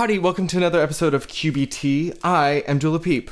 [0.00, 2.20] Howdy, welcome to another episode of QBT.
[2.24, 3.30] I am Dula Peep,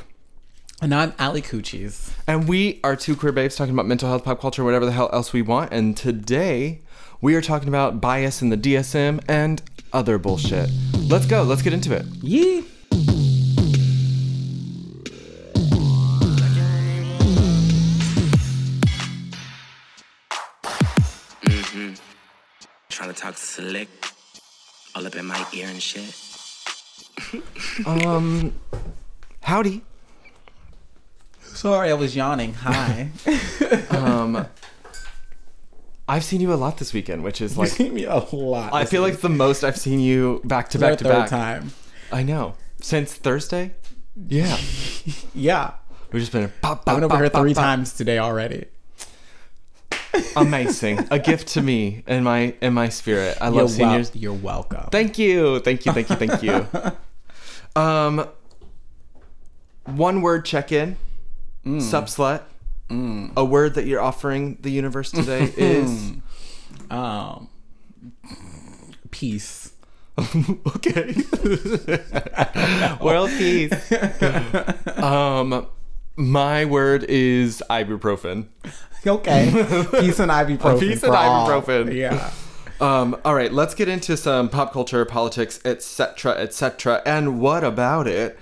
[0.83, 2.11] And I'm Ali Coochies.
[2.27, 5.09] and we are two queer babes talking about mental health, pop culture, whatever the hell
[5.11, 5.73] else we want.
[5.73, 6.83] And today
[7.23, 9.63] we are talking about bias in the DSM and
[9.95, 10.69] other bullshit.
[11.05, 12.05] Let's go, let's get into it.
[12.21, 12.67] Yee.
[21.43, 21.99] Mhm.
[22.91, 23.89] Trying to talk slick,
[24.95, 26.28] all up in my ear and shit.
[29.43, 29.83] Howdy.
[31.43, 32.55] Sorry, I was yawning.
[32.55, 33.11] Hi.
[33.91, 34.47] Um,
[36.09, 38.73] I've seen you a lot this weekend, which is like, seen me a lot.
[38.73, 41.29] I feel like the most I've seen you back to back to back.
[41.29, 41.73] time.
[42.11, 42.55] I know.
[42.81, 43.75] Since Thursday?
[44.29, 44.57] Yeah.
[45.35, 45.73] Yeah.
[46.13, 48.67] We've just been pop, I've been over pop, here three times today already.
[50.37, 51.07] Amazing.
[51.11, 53.39] A gift to me and my in my spirit.
[53.41, 54.89] I love You're, seeing wel- you're welcome.
[54.91, 55.61] Thank you.
[55.61, 55.93] Thank you.
[55.93, 56.17] Thank you.
[56.17, 56.67] Thank you.
[57.81, 58.29] um
[59.85, 60.97] one word check in.
[61.65, 61.83] Mm.
[61.83, 62.43] Sup slut.
[63.37, 66.13] A word that you're offering the universe today is
[66.91, 67.51] um,
[69.11, 69.73] peace.
[70.19, 71.15] okay.
[73.01, 73.93] World peace.
[74.97, 75.67] um
[76.19, 78.49] my word is ibuprofen.
[79.07, 79.51] Okay.
[80.01, 80.81] Peace and ibuprofen.
[80.81, 81.95] Peace and ibuprofen.
[81.95, 82.31] Yeah.
[82.81, 87.03] Um, all right, let's get into some pop culture, politics, etc., etc.
[87.07, 88.39] And what about it?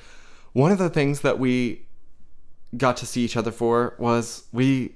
[0.52, 1.86] One of the things that we
[2.76, 4.94] got to see each other for was we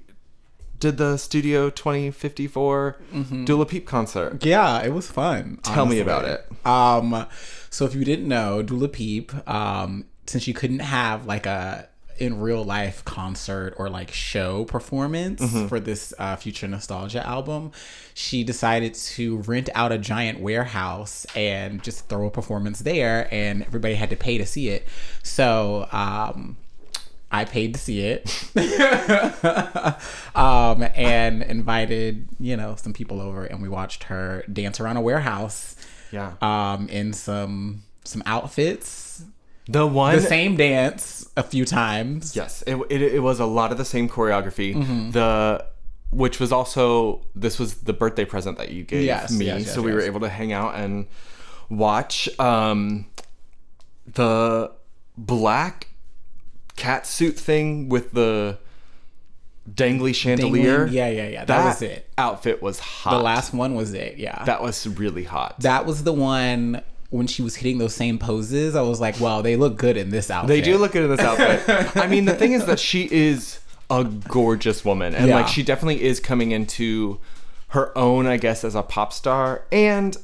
[0.79, 2.97] did the Studio 2054
[3.45, 4.43] Dua Lipa concert.
[4.43, 5.59] Yeah, it was fun.
[5.63, 6.47] Tell me about it.
[6.65, 7.27] Um,
[7.69, 11.87] so if you didn't know, Dua Lipa, um, since you couldn't have like a
[12.21, 15.67] in real life concert or like show performance Mm-hmm.
[15.67, 17.71] for this uh, future nostalgia album,
[18.13, 23.63] she decided to rent out a giant warehouse and just throw a performance there, and
[23.63, 24.87] everybody had to pay to see it.
[25.23, 25.87] So.
[25.91, 26.57] Um,
[27.33, 28.27] I paid to see it,
[30.35, 35.01] um, and invited you know some people over, and we watched her dance around a
[35.01, 35.77] warehouse
[36.11, 36.33] Yeah.
[36.41, 39.23] um, in some some outfits.
[39.67, 40.15] The one.
[40.15, 42.35] The same dance a few times.
[42.35, 44.75] Yes, it, it, it was a lot of the same choreography.
[44.75, 45.11] Mm-hmm.
[45.11, 45.65] The
[46.11, 49.73] which was also this was the birthday present that you gave Yes, me, yes, yes,
[49.73, 51.07] so we were able to hang out and
[51.69, 53.05] watch um,
[54.05, 54.71] the
[55.17, 55.87] black
[56.75, 58.57] cat suit thing with the
[59.69, 60.79] dangly chandelier.
[60.79, 61.45] Dangling- yeah, yeah, yeah.
[61.45, 62.09] That, that was it.
[62.17, 63.11] outfit was hot.
[63.11, 64.17] The last one was it.
[64.17, 64.43] Yeah.
[64.45, 65.61] that was really hot.
[65.61, 68.75] that was the one when she was hitting those same poses.
[68.75, 70.47] I was like, wow, they look good in this outfit.
[70.47, 71.95] They do look good in this outfit.
[71.95, 75.35] I mean, the thing is that she is a gorgeous woman, and Yeah.
[75.35, 77.19] like she definitely is coming into
[77.69, 79.65] her own, I guess, as a pop star.
[79.71, 80.17] And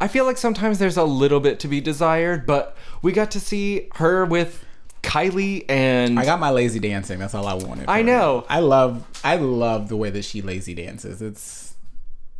[0.00, 3.40] I feel like sometimes there's a little bit to be desired, but we got to
[3.40, 4.64] see her with
[5.02, 7.18] Kylie and I got my lazy dancing.
[7.18, 7.88] That's all I wanted.
[7.88, 8.40] I know.
[8.40, 8.46] her.
[8.50, 9.06] I love.
[9.24, 11.22] I love the way that she lazy dances.
[11.22, 11.74] It's.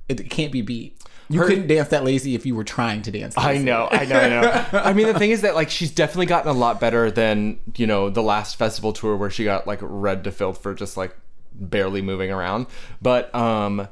[0.09, 1.01] It can't be beat.
[1.31, 3.35] You Her- couldn't dance that lazy if you were trying to dance.
[3.39, 4.67] I know, I know, I know.
[4.81, 7.87] I mean, the thing is that like she's definitely gotten a lot better than you
[7.87, 11.17] know the last festival tour where she got like red to filled for just like
[11.55, 12.67] barely moving around.
[13.01, 13.87] But um,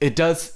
[0.00, 0.53] it does.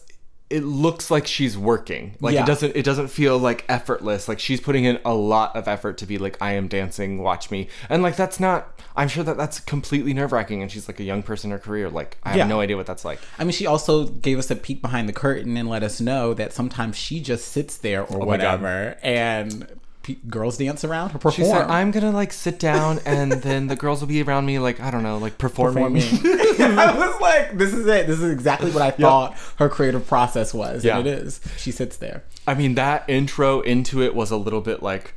[0.50, 2.14] It looks like she's working.
[2.20, 2.42] Like Yeah.
[2.42, 2.74] it doesn't.
[2.74, 4.28] It doesn't feel like effortless.
[4.28, 7.22] Like she's putting in a lot of effort to be like I am dancing.
[7.22, 7.68] Watch me.
[7.90, 8.80] And like that's not.
[8.96, 10.62] I'm sure that that's completely nerve wracking.
[10.62, 11.90] And she's like a young person in her career.
[11.90, 13.20] Like I have no idea what that's like.
[13.38, 16.32] I mean, she also gave us a peek behind the curtain and let us know
[16.34, 19.68] that sometimes she just sits there or Oh whatever, and
[20.08, 23.76] pe- girls dance around her She said, "I'm gonna like sit down, and then the
[23.76, 26.02] girls will be around me, like I don't know, like performing." performing.
[26.78, 28.06] I was like, this is it.
[28.06, 30.84] This is exactly what I thought her creative process was.
[30.84, 30.98] Yeah.
[30.98, 31.40] And it is.
[31.56, 32.24] She sits there.
[32.46, 35.14] I mean, that intro into it was a little bit like,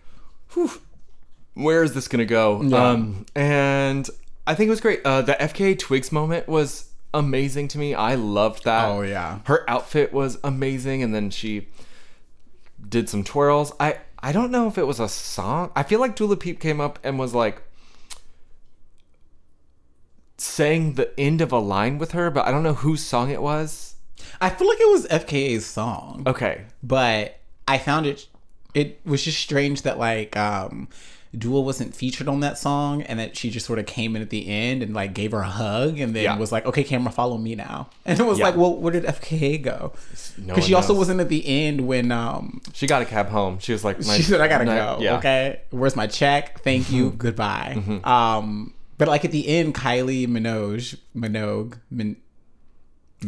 [0.54, 0.72] whew,
[1.54, 2.62] where is this gonna go?
[2.62, 2.90] Yeah.
[2.90, 4.10] Um, and
[4.46, 5.02] I think it was great.
[5.06, 7.94] Uh, the FKA Twigs moment was amazing to me.
[7.94, 8.88] I loved that.
[8.88, 9.40] Oh, yeah.
[9.46, 11.68] her outfit was amazing, and then she
[12.88, 13.74] did some twirls.
[13.80, 15.72] I I don't know if it was a song.
[15.76, 17.62] I feel like Dua Lipa came up and was like
[20.38, 23.42] saying the end of a line with her, but I don't know whose song it
[23.42, 23.96] was.
[24.40, 26.66] I feel like it was FKA's song, Okay.
[26.84, 28.28] but I found it.
[28.74, 30.88] It was just strange that like um,
[31.38, 34.30] Dua wasn't featured on that song, and that she just sort of came in at
[34.32, 36.38] the end and like gave her a hug, and then Yeah.
[36.38, 38.46] was like, "Okay, camera, follow me now." And it was Yeah.
[38.48, 42.12] like, "Well, where did FKA go?" Because one she also wasn't at the end when
[42.12, 43.60] um, She got a cab home.
[43.60, 45.18] She was like, she said, "I gotta my- go." Yeah.
[45.20, 46.62] Okay, where's my check?
[46.64, 47.12] Thank you.
[47.12, 47.82] Goodbye.
[48.04, 52.18] Um, but like at the end, Kylie Minogue, Minogue, Min-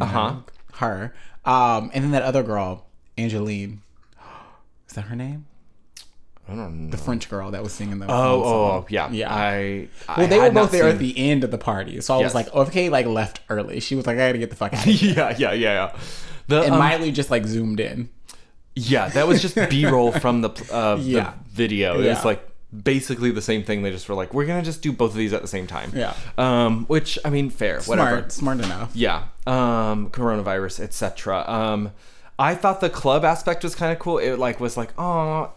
[0.01, 0.35] Uh huh.
[0.73, 1.13] her,
[1.45, 2.85] um, and then that other girl,
[3.17, 3.81] Angeline.
[4.89, 5.45] Is that her name?
[6.47, 6.91] I don't know.
[6.91, 9.33] the French girl that was singing the Oh, oh, yeah, Yeah.
[9.33, 9.87] I.
[10.17, 12.25] Well, they were both there at the end of the party, so I Yes.
[12.25, 13.79] was like, okay, like left early.
[13.79, 14.85] She was like, I gotta get the fuck out.
[14.85, 15.13] of here.
[15.17, 15.97] yeah, yeah, yeah, yeah.
[16.47, 18.09] The, And um, Miley just like zoomed in.
[18.75, 21.33] yeah, that was just B-roll from the uh, Yeah.
[21.45, 21.99] the video.
[22.01, 22.11] Yeah.
[22.13, 22.45] It's like
[22.83, 23.81] basically the same thing.
[23.83, 25.91] They just were like, we're gonna just do both of these at the same time.
[25.95, 26.13] Yeah.
[26.37, 28.09] Um, which I mean, fair, whatever.
[28.09, 28.91] Smart, smart enough.
[28.93, 29.23] Yeah.
[29.47, 31.45] Um, coronavirus, etc.
[31.49, 31.91] Um,
[32.37, 34.17] I thought the club aspect was kind of cool.
[34.17, 35.51] It like was like, oh,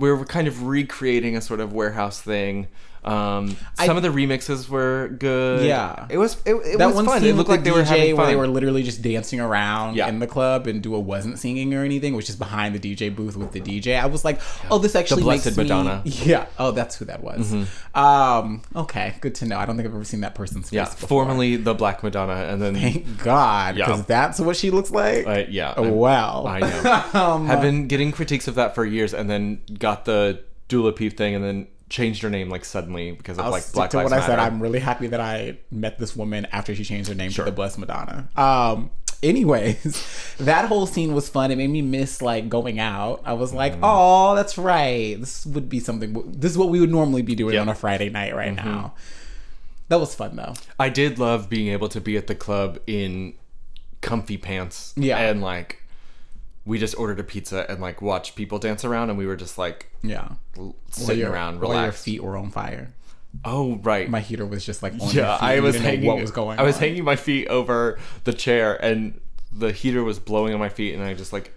[0.00, 2.68] we're kind of recreating a sort of warehouse thing.
[3.02, 5.64] Um, I- some of the remixes were good.
[5.66, 6.06] Yeah.
[6.10, 6.36] it was.
[6.44, 7.20] It, it That was one fun.
[7.20, 8.32] scene It looked like the they were DJ having where fun.
[8.32, 10.08] they were literally just dancing around Yeah.
[10.08, 13.36] in the club and Dua wasn't singing or anything, which is behind the DJ booth
[13.36, 13.98] with the DJ.
[13.98, 16.02] I was like, oh, this actually Blessed makes me- Madonna.
[16.04, 16.28] Mm-hmm.
[16.30, 16.46] Yeah.
[16.58, 17.52] Oh, that's who that was.
[17.94, 18.62] Um.
[18.76, 19.14] Okay.
[19.20, 19.56] Good to know.
[19.58, 20.76] I don't think I've ever seen that person's face.
[20.76, 21.08] yeah, before.
[21.24, 23.86] formerly the Black Madonna, and then Thank God, Yeah.
[23.86, 25.26] because that's what she looks like.
[25.26, 26.44] uh, yeah, Oh, wow.
[26.46, 26.60] I
[27.14, 27.20] know.
[27.20, 31.10] um, have been getting critiques of that for years, and then got the Dua Lipa
[31.16, 34.10] thing, and then changed her name like suddenly because of I'll like Black to Lives
[34.12, 34.38] what I said.
[34.38, 37.52] I'm really happy that I met this woman after she changed her name to the
[37.52, 38.28] Blessed Madonna.
[38.36, 38.90] Um.
[39.22, 41.50] Anyways, that whole scene was fun.
[41.50, 43.20] It made me miss like going out.
[43.26, 43.58] I was Mm-hmm.
[43.58, 45.20] like, oh, that's right.
[45.20, 46.14] This would be something.
[46.32, 47.60] This is what we would normally be doing Yeah.
[47.60, 48.66] on a Friday night right Mm-hmm.
[48.66, 48.94] now.
[49.88, 50.54] That was fun though.
[50.78, 53.34] I did love being able to be at the club in
[54.00, 54.94] comfy pants.
[54.96, 55.18] Yeah.
[55.18, 55.79] And like
[56.70, 59.58] we just ordered a pizza and like watched people dance around and we were just
[59.58, 60.28] like Yeah.
[60.56, 62.92] l- sitting your- around, while your feet were on fire.
[63.44, 64.08] Oh right.
[64.08, 65.46] My heater was just like on yeah, feet.
[65.46, 66.80] I was hanging what was going I was on.
[66.82, 69.20] hanging my feet over the chair and
[69.52, 71.52] the heater was blowing on my feet and I just like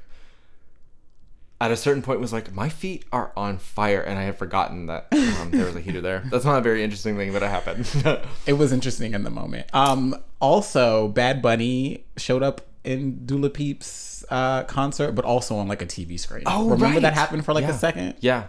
[1.62, 4.88] at a certain point was like my feet are on fire and I had forgotten
[4.88, 6.24] that um, there was a heater there.
[6.30, 7.88] That's not a very interesting thing, but it happened.
[8.46, 9.68] It was interesting in the moment.
[9.74, 15.82] Um, also, Bad Bunny showed up in Dua Lipa's uh, concert, but also on like
[15.82, 16.44] a TV screen.
[16.46, 17.72] Oh, remember that happened for like Yeah.
[17.72, 18.16] a second?
[18.20, 18.48] Yeah.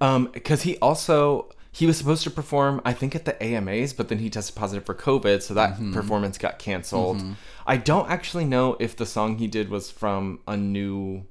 [0.00, 4.08] Um, because he also he was supposed to perform, I think, at the AMAs, but
[4.08, 5.92] then he tested positive for COVID, so that Mm-hmm.
[5.92, 7.22] performance got canceled.
[7.66, 11.24] I don't actually know if the song he did was from a new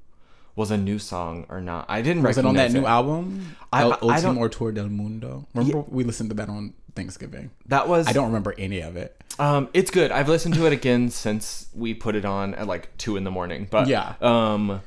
[0.56, 1.86] was a new song or not.
[1.90, 3.56] I didn't Was it on that recognize new album?
[3.74, 5.48] I- El I Ultimo Tour del Mundo.
[5.54, 7.50] Remember we listened to that on Thanksgiving.
[7.66, 9.20] That was I don't remember any of it.
[9.40, 10.12] Um, it's good.
[10.12, 13.32] I've listened to it again since we put it on at like two in the
[13.32, 13.68] morning.
[13.70, 14.14] But Yeah.
[14.22, 14.82] um,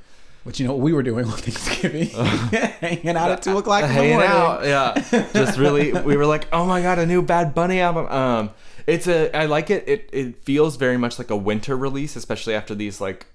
[0.45, 2.09] But you know what we were doing on Thanksgiving?
[2.09, 4.31] Hanging out at two o'clock in the hanging morning.
[4.31, 5.27] out, yeah.
[5.35, 8.07] Just really, we were like, oh my god, a new Bad Bunny album.
[8.07, 8.51] Um,
[8.87, 9.85] it's a, I like it.
[9.87, 13.27] It it feels very much like a winter release, especially after these like,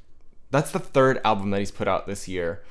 [0.50, 2.64] that's the third album that he's put out this year.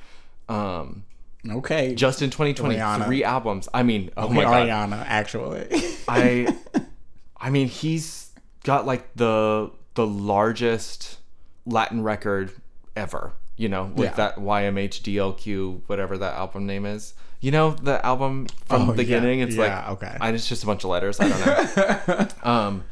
[0.49, 1.05] Um,
[1.49, 1.93] Okay.
[1.95, 3.05] just in 2020, Rihanna.
[3.05, 3.67] three albums.
[3.73, 5.67] I mean, oh Okay, my god, Ariana, actually.
[6.07, 6.53] I
[7.39, 8.22] I mean he's
[8.63, 11.19] got like the the largest
[11.65, 12.51] Latin record
[12.95, 14.13] ever, you know, with Yeah.
[14.15, 17.13] that YMHDLQ whatever that album name is.
[17.41, 19.45] You know the album from Oh, the beginning yeah.
[19.45, 20.17] it's Yeah, like okay.
[20.21, 22.27] I, it's just a bunch of letters, I don't know.
[22.49, 22.83] um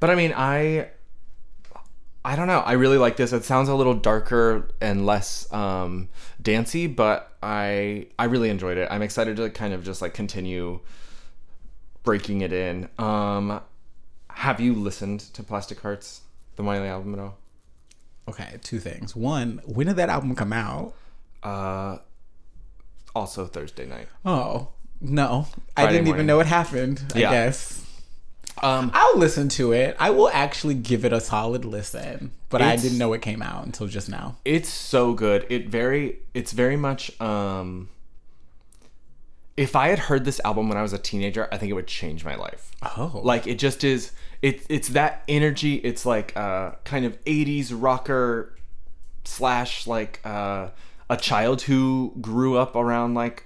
[0.00, 0.88] but I mean I
[2.24, 2.58] I don't know.
[2.58, 3.32] I really like this.
[3.32, 6.08] It sounds a little darker and less um,
[6.42, 8.88] dancey, but I I really enjoyed it.
[8.90, 10.80] I'm excited to kind of just like continue
[12.02, 12.88] breaking it in.
[12.98, 13.60] Um,
[14.36, 16.20] have you listened to Plastic Hearts,
[16.56, 17.38] the Miley album at all?
[18.28, 19.14] okay, two things.
[19.14, 20.94] One, when did that album come out?
[21.44, 21.98] Uh,
[23.14, 24.08] also Thursday night.
[24.24, 24.68] Oh,
[25.00, 25.46] no.
[25.76, 26.14] I didn't morning.
[26.14, 27.30] even know it happened, I Yeah.
[27.30, 27.84] guess.
[28.62, 29.94] Um, I'll listen to it.
[30.00, 33.64] I will actually give it a solid listen, but I didn't know it came out
[33.66, 34.36] until just now.
[34.44, 35.46] it's so good.
[35.50, 37.90] It very it's very much um
[39.56, 41.86] if I had heard this album when I was a teenager, I think it would
[41.86, 42.70] change my life.
[42.82, 43.20] Oh.
[43.22, 44.12] Like it just is
[44.42, 45.76] it it's that energy.
[45.76, 48.54] It's like uh kind of 80s rocker
[49.24, 50.68] slash like uh
[51.08, 53.44] a child who grew up around like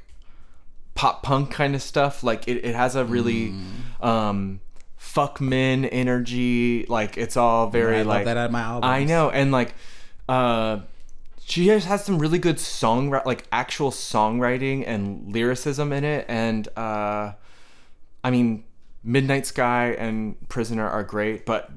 [0.94, 2.22] pop punk kind of stuff.
[2.22, 3.54] Like it, it has a really
[4.00, 4.60] um
[5.00, 6.84] fuck men energy.
[6.86, 8.90] Like it's all very I love like that out of my albums.
[8.90, 9.74] I know, and like,
[10.28, 10.80] uh,
[11.44, 16.68] she just has some really good song, like actual songwriting and lyricism in it, and
[16.76, 17.32] uh,
[18.22, 18.64] I mean,
[19.02, 21.70] Midnight Sky and Prisoner are great, but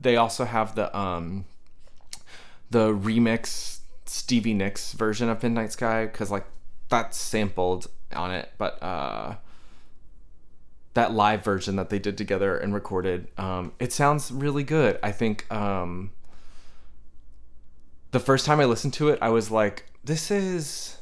[0.00, 1.44] they also have the um,
[2.70, 6.46] the remix Stevie Nicks version of Midnight Sky because like
[6.88, 9.36] that's sampled on it, but uh
[10.94, 14.98] that live version that they did together and recorded um it sounds really good.
[15.02, 16.10] I think um
[18.12, 20.98] the first time i listened to it i was like this is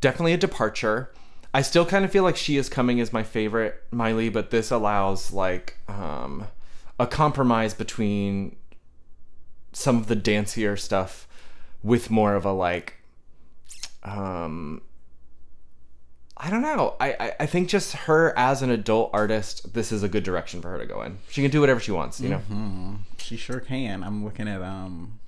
[0.00, 1.12] definitely a departure
[1.52, 4.70] i still kind of feel like she is coming as my favorite miley but this
[4.70, 6.46] allows like um
[6.98, 8.56] a compromise between
[9.72, 11.26] some of the dancier stuff
[11.82, 12.94] with more of a like
[14.02, 14.82] um
[16.42, 16.94] I don't know.
[16.98, 20.62] I, I I think just her as an adult artist, this is a good direction
[20.62, 21.18] for her to go in.
[21.28, 22.38] She can do whatever she wants, you know.
[22.38, 22.94] Mm-hmm.
[23.18, 24.02] She sure can.
[24.02, 25.20] I'm looking at um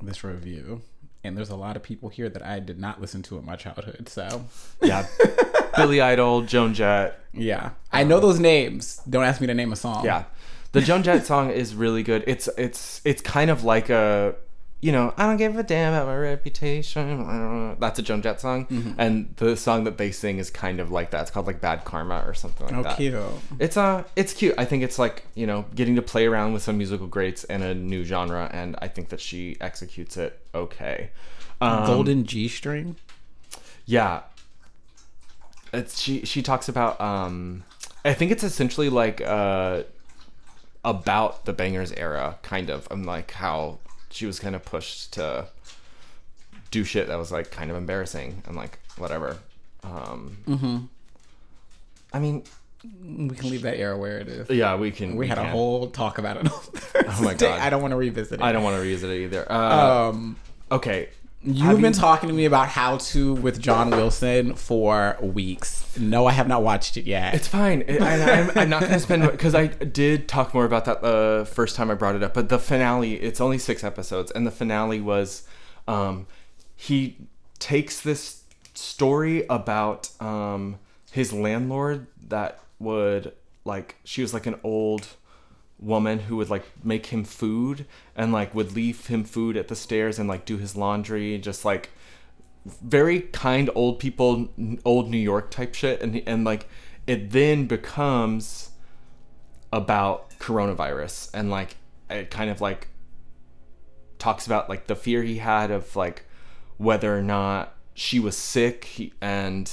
[0.00, 0.80] this review,
[1.22, 3.56] and there's a lot of people here that I did not listen to in my
[3.56, 4.08] childhood.
[4.08, 4.44] So
[4.80, 5.06] Yeah.
[5.76, 7.18] Billy Idol, Joan Jett.
[7.32, 9.00] yeah, I know um, those names.
[9.08, 10.04] Don't ask me to name a song.
[10.04, 10.24] Yeah.
[10.72, 12.24] The Joan Jett song is really good.
[12.26, 14.34] It's it's it's kind of like a
[14.82, 17.76] you know, I don't give a damn about my reputation.
[17.78, 18.66] That's a Joan Jett song.
[18.66, 18.92] Mm-hmm.
[18.98, 21.20] And the song that they sing is kind of like that.
[21.22, 22.96] It's called like Bad Karma or something like Oh, that.
[22.96, 23.14] cute.
[23.58, 24.54] It's uh it's cute.
[24.56, 27.60] I think it's like, you know, getting to play around with some musical greats in
[27.62, 31.10] a new genre and I think that she executes it okay.
[31.60, 32.96] Um, Golden G string.
[33.84, 34.22] yeah.
[35.72, 37.64] It's she she talks about um
[38.04, 39.82] I think it's essentially like uh
[40.84, 43.78] about the Bangerz era kind of and like how
[44.10, 45.46] she was kind of pushed to
[46.70, 49.36] do shit that was like kind of embarrassing and like whatever.
[49.82, 50.76] Um Mm-hmm.
[52.12, 52.42] I mean,
[52.82, 54.50] We can leave that era where it is.
[54.50, 56.48] yeah, we can We had a whole talk about it.
[56.50, 57.60] oh my God.
[57.60, 58.42] I don't want to revisit it.
[58.42, 59.50] I don't want to revisit it either.
[59.50, 60.36] Uh, Um,
[60.72, 61.08] okay.
[61.42, 65.96] You've been you- talking to me about How to with John Wilson for weeks.
[65.98, 67.34] No, I have not watched it yet.
[67.34, 67.82] It's fine.
[67.86, 71.02] It, I, I'm, I'm not going to spend because I did talk more about that
[71.02, 72.34] the first time I brought it up.
[72.34, 75.46] But the finale, it's only six episodes, and the finale was
[75.88, 76.26] um,
[76.76, 77.16] he
[77.58, 78.42] takes this
[78.74, 80.78] story about um,
[81.10, 83.32] his landlord that would
[83.64, 85.08] like she was like an old
[85.80, 89.76] woman who would like make him food and like would leave him food at the
[89.76, 91.90] stairs and like do his laundry just like
[92.64, 94.48] very kind old people
[94.84, 96.00] old new york type shit.
[96.02, 96.66] And and like
[97.06, 98.70] it then becomes
[99.72, 101.76] about coronavirus and like
[102.10, 102.88] it kind of like
[104.18, 106.26] talks about like the fear he had of like
[106.76, 109.12] whether or not she was sick.
[109.20, 109.70] And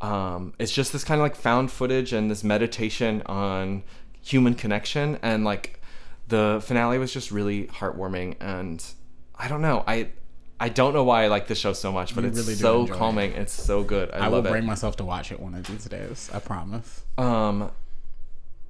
[0.00, 3.84] um it's just this kind of like found footage and this meditation on
[4.26, 5.80] human connection and like
[6.28, 8.84] the finale was just really heartwarming and
[9.36, 10.08] i don't know i
[10.58, 12.80] i don't know why i like this show so much but You it's really so
[12.80, 12.98] enjoy it.
[12.98, 15.64] calming it's so good i, I will bring it myself to watch it one of
[15.68, 16.28] these days.
[16.34, 17.02] I promise.
[17.18, 17.70] um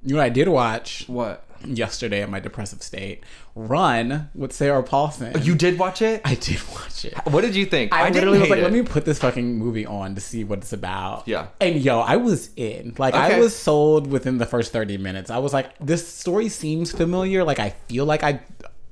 [0.03, 3.23] You know what I did watch what yesterday in my depressive state?
[3.55, 5.41] Run with Sarah Paulson.
[5.41, 7.15] you did watch it I did watch it.
[7.25, 8.63] what did you think I, didn't literally was like, it.
[8.63, 11.27] let me put this fucking movie on to see what it's about.
[11.27, 11.47] Yeah.
[11.59, 12.93] And yo, I was in.
[12.97, 15.31] Like, I was sold within the first 30 minutes.
[15.31, 17.43] I was like, this story seems familiar.
[17.43, 18.41] Like, I feel like I.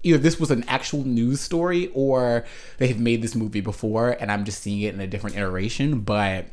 [0.03, 2.45] Either this was an actual news story or
[2.77, 6.01] they've made this movie before and I'm just seeing it in a different iteration.
[6.01, 6.45] But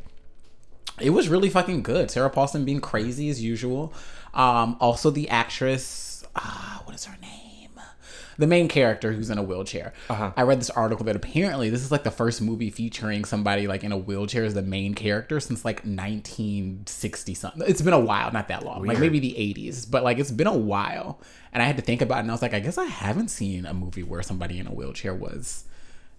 [0.99, 2.09] it was really fucking good.
[2.09, 3.93] Sarah Paulson being crazy as usual.
[4.33, 7.39] Um, also, the actress, ah, what is her name?
[8.35, 9.93] The main character who's in a wheelchair.
[10.09, 10.31] Uh-huh.
[10.35, 13.83] I read this article that apparently this is like the first movie featuring somebody like
[13.83, 17.63] in a wheelchair as the main character since like 1960 something.
[17.67, 20.47] It's been a while, not that long, like maybe the 80s, but like it's been
[20.47, 21.19] a while.
[21.51, 23.27] And I had to think about it, and I was like, I guess I haven't
[23.29, 25.65] seen a movie where somebody in a wheelchair was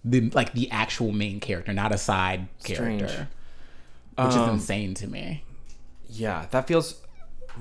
[0.05, 3.01] the like the actual main character, not a side Strange.
[3.01, 3.27] character,
[4.17, 5.43] which is Um, insane to me.
[6.09, 7.01] Yeah, that feels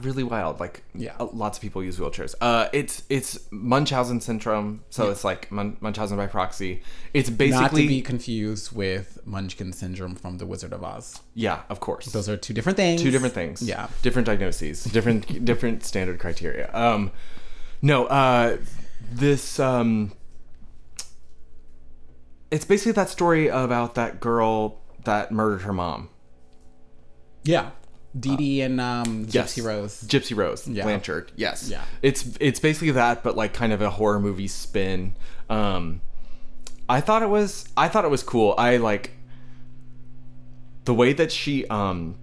[0.02, 0.60] really wild.
[0.60, 1.14] Like, Yeah.
[1.20, 2.34] uh, lots of people use wheelchairs.
[2.40, 6.82] Uh, it's it's Munchausen syndrome, so it's like Mun- Munchausen by proxy.
[7.12, 11.20] It's basically Not to be confused with Munchkin syndrome from The Wizard of Oz.
[11.34, 12.06] yeah, of course.
[12.06, 13.00] Those are two different things.
[13.02, 13.62] Two different things.
[13.62, 13.88] Yeah.
[14.02, 16.70] different diagnoses, different different standard criteria.
[16.74, 17.10] Um,
[17.82, 18.58] no, uh,
[19.12, 20.12] this um,
[22.50, 26.08] it's basically that story about that girl that murdered her mom.
[27.42, 27.70] Yeah.
[28.18, 29.58] Dee Dee and um, Gypsy Yes.
[29.60, 30.02] Rose.
[30.04, 30.84] Gypsy Rose, Yeah.
[30.84, 31.32] Blanchard.
[31.36, 31.68] Yes.
[31.68, 31.82] Yeah.
[32.02, 35.14] It's it's basically that, but like kind of a horror movie spin.
[35.50, 36.00] Um,
[36.88, 38.54] I thought it was I thought it was cool.
[38.56, 39.10] I like
[40.84, 42.16] the way that she um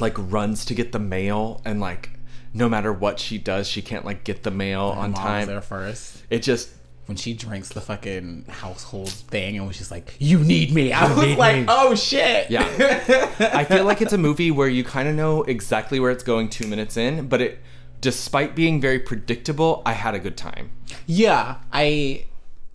[0.00, 2.10] like runs to get the mail and like
[2.52, 5.46] no matter what she does, she can't like get the mail on Mom time.
[5.46, 6.22] there first.
[6.30, 6.70] It just
[7.10, 11.12] When she drinks the fucking household thing and was just like, "You need me," I
[11.12, 11.64] was like, me.
[11.66, 12.62] "Oh shit!" Yeah.
[13.52, 16.48] I feel like it's a movie where you kind of know exactly where it's going
[16.48, 17.58] two minutes in, but it,
[18.00, 20.70] despite being very predictable, I had a good time.
[21.04, 22.26] Yeah, I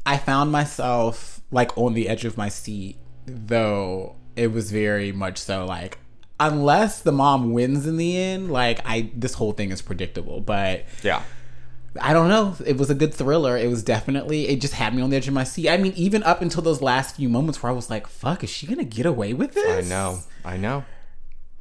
[0.06, 5.38] I found myself like on the edge of my seat, though it was very much
[5.38, 5.98] so like
[6.42, 10.42] unless the mom wins in the end, like I this whole thing is predictable.
[10.42, 11.24] But Yeah.
[12.02, 12.56] I don't know.
[12.66, 13.58] It was a good thriller.
[13.58, 15.70] It was definitely it just had me on the edge of my seat.
[15.70, 18.50] I mean, even up until those last few moments where I was like, "Fuck, is
[18.50, 20.20] she gonna get away with this?" I know.
[20.44, 20.84] I know.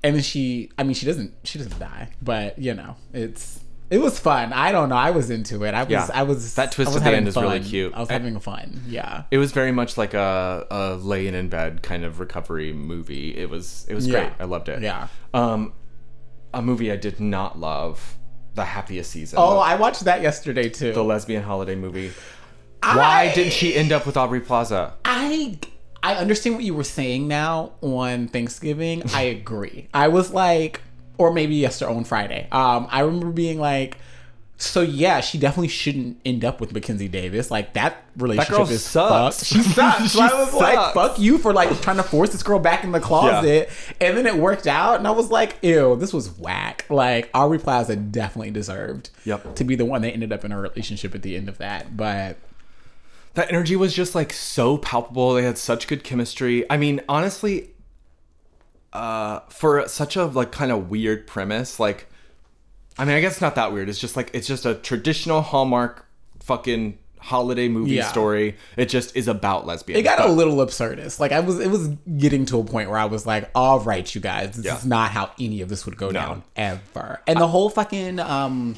[0.03, 3.61] And then she, I mean, she doesn't, she doesn't die, but you know, it's
[3.91, 4.53] It was fun.
[4.53, 4.97] I don't know.
[4.97, 5.73] I was into it.
[5.73, 5.91] I was.
[5.91, 6.09] Yeah.
[6.13, 6.55] I was.
[6.57, 7.95] That twist was at the end is really cute.
[7.95, 8.83] I was having fun.
[8.89, 9.23] Yeah.
[9.31, 13.37] It was very much like a, a laying in bed kind of recovery movie.
[13.37, 14.13] It was it was Yeah.
[14.25, 14.33] great.
[14.41, 14.83] I loved it.
[14.83, 15.09] Yeah.
[15.33, 15.73] Um,
[16.53, 18.17] a movie I did not love,
[18.55, 19.39] The Happiest Season.
[19.41, 20.93] Oh, I watched that yesterday too.
[20.93, 22.13] the lesbian holiday movie.
[22.83, 24.95] Why didn't she end up with Aubrey Plaza?
[25.05, 25.59] I
[26.03, 29.03] I understand what you were saying now on Thanksgiving.
[29.15, 29.89] I agree.
[29.95, 30.83] I was like,
[31.17, 32.47] or maybe yesterday on Friday.
[32.53, 33.97] Um, I remember being like,
[34.57, 37.51] so yeah, she definitely shouldn't end up with Mackenzie Davis.
[37.51, 39.39] Like that relationship is sucks.
[39.39, 39.47] fucked.
[39.47, 40.13] She sucks.
[40.13, 43.01] She was like, fuck you for like trying to force this girl back in the
[43.01, 43.69] closet,
[44.01, 46.87] and then it worked out, and I was like, ew, this was whack.
[46.89, 49.57] Like Aubrey Plaza definitely deserved Yep.
[49.57, 51.97] to be the one that ended up in a relationship at the end of that,
[51.97, 52.37] but.
[53.35, 55.35] That energy was just like so palpable.
[55.35, 56.65] They had such good chemistry.
[56.71, 57.71] I mean, honestly,
[58.93, 62.07] uh, for such a like kind of weird premise, like,
[62.99, 63.89] I mean, I guess it's not that weird.
[63.89, 66.07] It's just like it's just a traditional Hallmark
[66.41, 68.07] fucking holiday movie Yeah.
[68.09, 68.57] story.
[68.77, 69.99] It just is about lesbians.
[69.99, 71.19] It got But- a little absurdist.
[71.19, 74.15] Like I was, it was getting to a point where I was like, "All right,
[74.15, 74.77] you guys, this Yeah.
[74.77, 78.77] is not how any of this would go down ever." And the whole fucking um,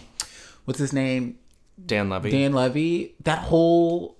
[0.65, 1.37] what's his name,
[1.85, 2.31] Dan Levy.
[2.31, 4.17] Dan Levy, that whole,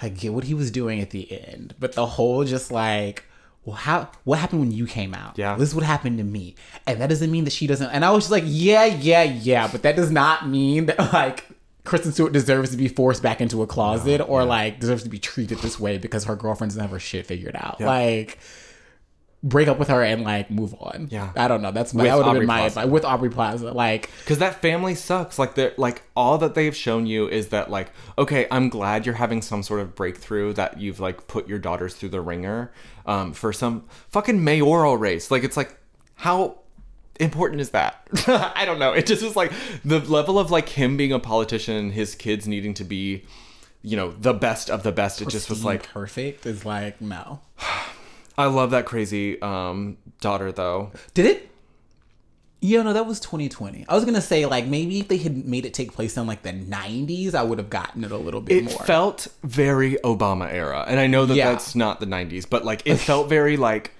[0.00, 3.24] I get what he was doing at the end, but the whole just like.
[3.64, 5.38] Well, how what happened when you came out?
[5.38, 5.54] Yeah.
[5.56, 7.90] this is what happened to me, and that doesn't mean that she doesn't.
[7.90, 11.46] And I was just like, yeah, yeah, yeah, but that does not mean that like
[11.84, 15.18] Kristen Stewart deserves to be forced back into a closet or like deserves to be
[15.18, 17.80] treated this way because her girlfriend's never shit figured out.
[17.80, 18.38] Like,
[19.42, 21.08] break up with her and like move on.
[21.10, 21.32] Yeah.
[21.36, 21.72] I don't know.
[21.72, 22.80] That's my With that would have Aubrey been my Plaza.
[22.80, 23.72] advice with Aubrey Plaza.
[23.72, 27.70] Like, because that family sucks like they're like all that they've shown you is that
[27.70, 31.58] like okay i'm glad you're having some sort of breakthrough that you've like put your
[31.58, 32.72] daughters through the ringer
[33.06, 35.76] um, for some fucking mayoral race like it's like
[36.14, 36.58] how
[37.20, 38.06] important is that
[38.56, 39.52] i don't know it just is like
[39.84, 43.24] the level of like him being a politician his kids needing to be
[43.82, 46.46] you know the best of the best it just was like perfect.
[46.46, 47.40] Is like no.
[48.38, 51.48] i love that crazy um daughter though Did it?
[52.64, 53.86] Yeah, no, that was 2020.
[53.88, 56.42] I was gonna say like maybe if they had made it take place in like
[56.42, 58.74] the 90s, I would have gotten it a little bit it more.
[58.74, 61.50] It felt very Obama era, and I know that Yeah.
[61.50, 63.90] that's not the '90s, but like it felt very like.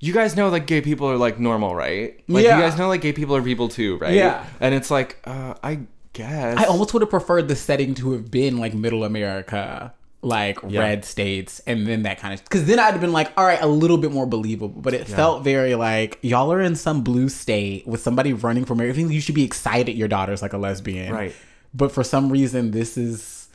[0.00, 2.18] You guys know like gay people are like normal, right?
[2.26, 2.56] Like Yeah.
[2.56, 4.14] you guys know like gay people are people too, right?
[4.14, 4.44] Yeah.
[4.58, 5.80] And it's like, uh, I
[6.12, 6.58] guess.
[6.58, 11.04] I almost would have preferred the setting to have been like middle America, like red
[11.04, 13.66] states, and then that kind of because then I'd have been like, all right, a
[13.66, 14.80] little bit more believable.
[14.80, 18.74] But it felt very like y'all are in some blue state with somebody running for
[18.74, 18.92] mayor.
[18.92, 21.34] You should be excited your daughter's like a lesbian, Right.
[21.74, 23.48] But for some reason, this is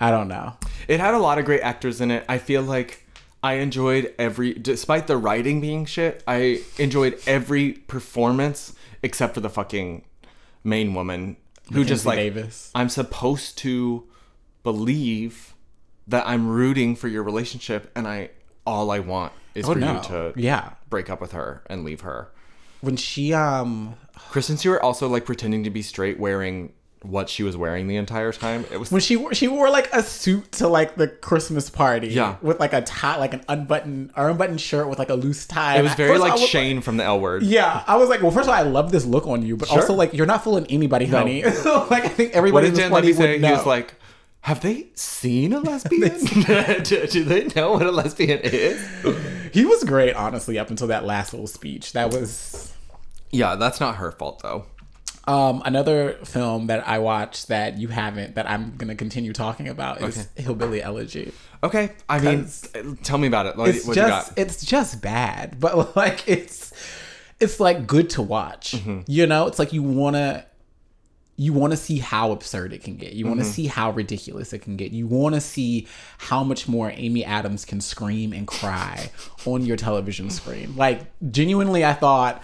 [0.00, 0.54] I don't know.
[0.88, 2.24] It had a lot of great actors in it.
[2.28, 3.04] I feel like
[3.42, 9.50] I enjoyed every, despite the writing being shit, I enjoyed every performance except for the
[9.50, 10.04] fucking
[10.64, 11.36] main woman
[11.72, 12.70] who just like Davis.
[12.74, 14.04] I'm supposed to
[14.62, 15.54] believe
[16.08, 18.30] that I'm rooting for your relationship, and I
[18.66, 19.94] all I want is Oh, for no.
[19.94, 20.70] you to Yeah.
[20.90, 22.28] break up with her and leave her.
[22.80, 23.94] When she um
[24.30, 28.32] Kristen Stewart also like pretending to be straight, wearing what she was wearing the entire
[28.32, 28.64] time.
[28.72, 32.08] It was when she wore she wore like a suit to like the Christmas party,
[32.08, 32.36] Yeah.
[32.42, 35.78] with like a tie, like an unbuttoned or unbuttoned shirt with like a loose tie.
[35.78, 37.44] it was very like was Shane from the L Word.
[37.44, 39.68] Yeah, I was like, well, first of all, I love this look on you, but
[39.68, 39.80] Sure.
[39.80, 41.44] also like you're not fooling anybody, honey.
[41.90, 43.38] like I think What everybody did in this Dan party would say?
[43.38, 43.48] know.
[43.48, 43.94] He was like,
[44.46, 46.18] "Have they seen a lesbian?
[46.84, 48.78] do, do they know what a lesbian is?"
[49.52, 51.92] he was great, honestly, up until that last little speech.
[51.94, 52.72] That was
[53.30, 54.66] Yeah, that's not her fault though.
[55.26, 60.00] um, another film that I watched that you haven't that I'm gonna continue talking about
[60.00, 61.32] is Hillbilly Elegy.
[61.64, 62.46] Okay, I mean,
[63.02, 63.56] tell me about it.
[63.56, 64.38] What, It's what you just got?
[64.38, 66.72] it's just bad, but like it's
[67.40, 68.72] it's like good to watch.
[68.76, 69.00] Mm-hmm.
[69.08, 70.46] You know, it's like you wanna
[71.36, 73.12] you want to see how absurd it can get.
[73.12, 73.52] You want to Mm-hmm.
[73.52, 74.92] see how ridiculous it can get.
[74.92, 75.86] You want to see
[76.18, 79.10] how much more Amy Adams can scream and cry
[79.46, 80.74] on your television screen.
[80.76, 82.42] Like genuinely I thought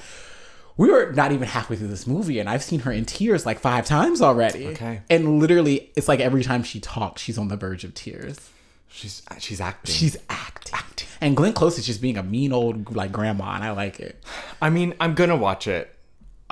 [0.76, 3.60] we were not even halfway through this movie and I've seen her in tears like
[3.60, 4.68] 5 times already.
[4.68, 5.00] Okay.
[5.08, 8.50] And literally it's like every time she talks she's on the verge of tears.
[8.88, 9.94] She's she's acting.
[9.94, 11.08] She's acting.
[11.22, 14.22] And Glenn Close is just being a mean old like grandma, and I like it.
[14.60, 15.94] I mean, I'm gonna watch it.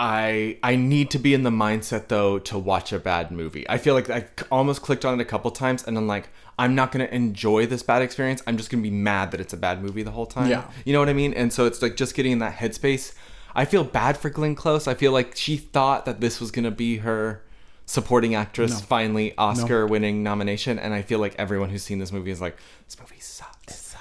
[0.00, 3.68] I I need to be in the mindset though to watch a bad movie.
[3.68, 6.74] I feel like I almost clicked on it a couple times and I'm like, I'm
[6.74, 8.42] not gonna enjoy this bad experience.
[8.46, 10.48] I'm just gonna be mad that it's a bad movie the whole time.
[10.48, 10.64] Yeah.
[10.86, 11.34] You know what I mean?
[11.34, 13.12] And so it's like just getting in that headspace.
[13.54, 14.88] I feel bad for Glenn Close.
[14.88, 17.42] I feel like she thought that this was gonna be her
[17.84, 22.30] supporting actress finally Oscar winning nomination, and I feel like everyone who's seen this movie
[22.30, 23.94] is like, this movie sucks.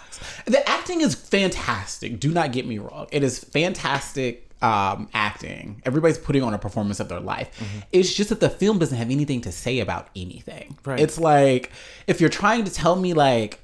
[0.45, 2.19] The acting is fantastic.
[2.19, 4.48] Do not get me wrong; it is fantastic.
[4.61, 5.81] Um, acting.
[5.85, 7.49] Everybody's putting on a performance of their life.
[7.91, 10.77] It's just that the film doesn't have anything to say about anything.
[10.85, 10.99] Right.
[10.99, 11.71] It's like
[12.07, 13.59] if you're trying to tell me like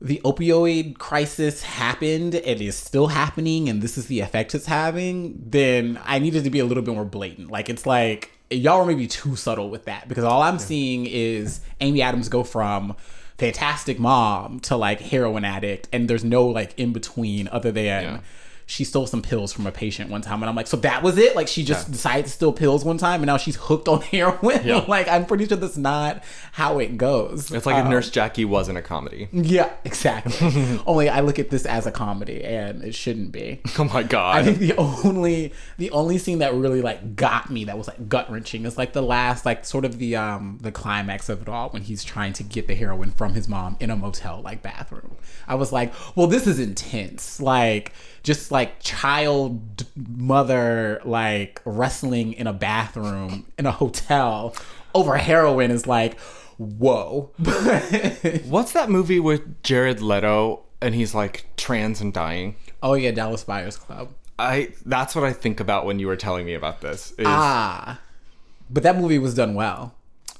[0.00, 5.42] the opioid crisis happened and is still happening and this is the effect it's having,
[5.46, 7.50] then I needed to be a little bit more blatant.
[7.50, 11.60] Like it's like y'all were maybe too subtle with that because all I'm seeing is
[11.80, 12.96] Amy Adams go from
[13.38, 18.20] fantastic mom to like heroin addict and there's no like in between other than Yeah.
[18.66, 21.18] She stole some pills from a patient one time and I'm like, so that was
[21.18, 21.36] it?
[21.36, 24.60] Like she just decided to steal pills one time and now she's hooked on heroin?
[24.64, 24.76] Yeah.
[24.88, 27.50] like I'm pretty sure that's not how it goes.
[27.52, 29.28] It's like if Um, Nurse Jackie wasn't a comedy.
[29.32, 30.78] yeah, exactly.
[30.86, 33.60] Only I look at this as a comedy, and it shouldn't be.
[33.78, 34.36] Oh my god!
[34.36, 38.08] I think the only the only scene that really like got me that was like
[38.08, 41.48] gut wrenching is like the last like sort of the um the climax of it
[41.48, 44.62] all when he's trying to get the heroin from his mom in a motel like
[44.62, 45.16] bathroom.
[45.46, 47.40] I was like, well, this is intense.
[47.40, 47.92] Like
[48.24, 54.56] just like child mother like wrestling in a bathroom in a hotel
[54.94, 56.18] over heroin is like
[56.58, 57.30] whoa.
[58.44, 62.56] What's that movie with Jared Leto and he's like trans and dying?
[62.82, 64.10] oh yeah, Dallas Buyers Club.
[64.38, 67.12] I that's what I think about when you were telling me about this.
[67.12, 68.00] Is Ah.
[68.70, 69.94] But that movie was done well.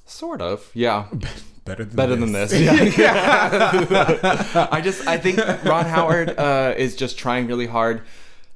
[0.06, 0.70] sort of.
[0.74, 1.06] Yeah.
[1.64, 2.52] Better than Better than this.
[2.98, 4.68] Yeah.
[4.70, 8.02] I just I think Ron Howard uh, is just trying really hard.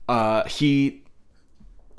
[0.09, 1.03] Uh, he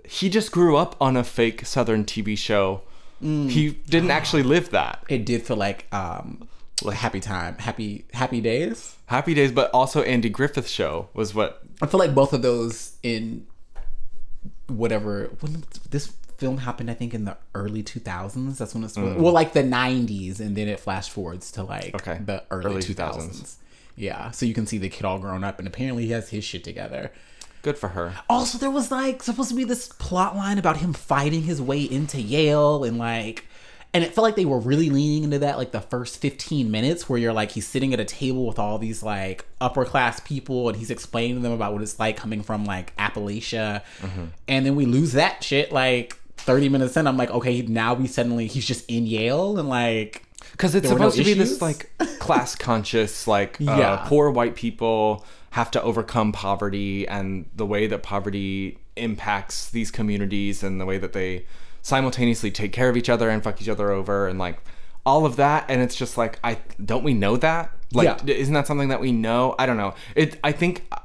[0.06, 2.82] he just grew up on a fake Southern TV show.
[3.22, 5.04] He didn't actually live that.
[5.10, 6.48] It did feel like um
[6.82, 8.96] like happy time, happy happy days.
[9.08, 12.96] Happy Days, but also Andy Griffith show was what I feel like both of those
[13.02, 13.48] in
[14.68, 19.18] whatever when this film happened I think in the early 2000s that's when it's mm.
[19.18, 22.20] well like the 90s and then it flash forwards to like Okay.
[22.26, 22.96] the early, Early 2000s.
[22.96, 23.56] 2000s.
[23.96, 26.44] Yeah, so you can see the kid all grown up and apparently he has his
[26.46, 27.12] shit together.
[27.62, 28.14] good for her.
[28.30, 31.82] Also, there was like supposed to be this plot line about him fighting his way
[31.82, 33.46] into Yale and like
[33.94, 37.10] and it felt like they were really leaning into that like the first 15 minutes
[37.10, 40.70] where you're like he's sitting at a table with all these like upper class people
[40.70, 44.26] and he's explaining to them about what it's like coming from like Appalachia mm-hmm.
[44.48, 48.08] and then we lose that shit like 30 minutes in I'm like okay now we
[48.08, 51.62] suddenly he's just in Yale and like Because it's were no supposed to be this
[51.62, 54.04] like class conscious, like uh, Yeah.
[54.08, 60.62] poor white people have to overcome poverty and the way that poverty impacts these communities
[60.64, 61.46] and the way that they
[61.82, 64.58] simultaneously take care of each other and fuck each other over and like
[65.06, 65.66] all of that.
[65.70, 67.72] And it's just like, I don't we know that?
[67.94, 68.34] Like, Yeah.
[68.36, 69.56] isn't that something that we know?
[69.58, 69.96] I don't know.
[70.16, 70.38] It.
[70.44, 70.98] I think uh,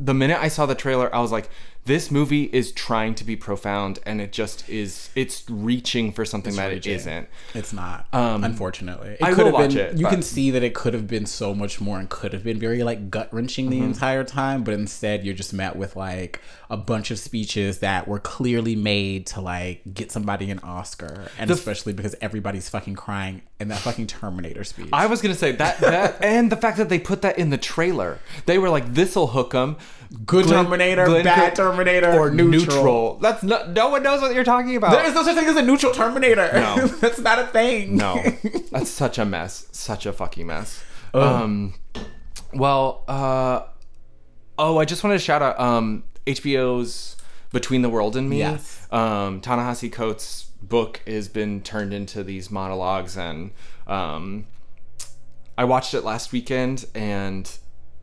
[0.00, 1.48] the minute I saw the trailer, I was like.
[1.84, 5.10] This movie is trying to be profound, and it just is.
[5.16, 6.92] It's reaching for something that reaching.
[6.92, 7.28] it isn't.
[7.54, 9.10] It's not, unfortunately.
[9.14, 9.78] It Um, I could have watch been.
[9.78, 12.32] it, you but- can see that it could have been so much more and could
[12.32, 13.80] have been very like gut wrenching Mm-hmm.
[13.80, 16.40] the entire time, but instead you're just met with like
[16.70, 21.50] a bunch of speeches that were clearly made to like get somebody an Oscar, and
[21.50, 24.88] especially because everybody's fucking crying in that fucking Terminator speech.
[24.92, 27.58] I was gonna say that that and the fact that they put that in the
[27.58, 28.18] trailer.
[28.46, 29.76] They were like, "This'll hook them."
[30.26, 32.76] Good Terminator, bad Terminator, or neutral.
[32.76, 33.18] neutral.
[33.18, 33.66] That's no.
[33.72, 34.92] No one knows what you're talking about.
[34.92, 36.50] there is no such thing as a neutral Terminator.
[36.52, 36.86] No.
[37.00, 37.96] that's not a thing.
[37.96, 38.22] no,
[38.70, 39.66] that's such a mess.
[39.72, 40.84] Such a fucking mess.
[41.14, 41.74] Um,
[42.52, 43.62] well, uh,
[44.58, 47.16] oh, I just wanted to shout out um HBO's
[47.50, 48.38] Between the World and Me.
[48.38, 48.86] Yes.
[48.90, 53.52] Um, Ta-Nehisi Coates' book has been turned into these monologues, and
[53.86, 54.46] um,
[55.56, 57.50] I watched it last weekend, and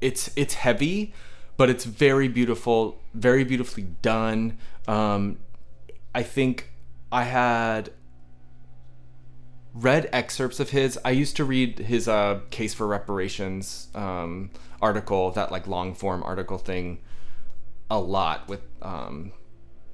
[0.02, 1.14] it's it's heavy,
[1.60, 4.58] but it's very beautiful, very beautifully done.
[4.88, 5.40] Um,
[6.16, 6.72] I think
[7.12, 7.92] I had
[9.74, 10.98] read excerpts of his.
[11.04, 16.24] I used to read his uh, case for reparations um, article, that like long form
[16.24, 17.02] article thing,
[17.92, 19.34] a lot with um,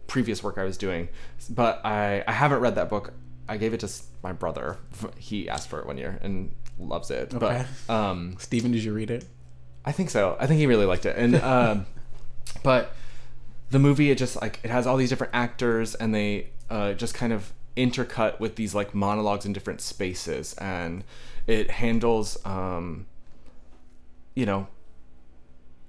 [0.05, 1.09] previous work I was doing.
[1.49, 3.13] But I I haven't read that book.
[3.49, 3.89] I gave it to
[4.21, 4.77] my brother.
[5.17, 7.33] He asked for it one year and loves it.
[7.33, 7.65] Okay.
[7.87, 9.25] But um, Steven, did you read it?
[9.85, 10.35] I think so.
[10.39, 11.15] I think he really liked it.
[11.15, 11.85] And um,
[12.63, 12.91] but
[13.69, 17.13] the movie it just like it has all these different actors and they uh, just
[17.13, 21.03] kind of intercut with these like monologues in different spaces and
[21.47, 23.05] it handles um,
[24.33, 24.67] you know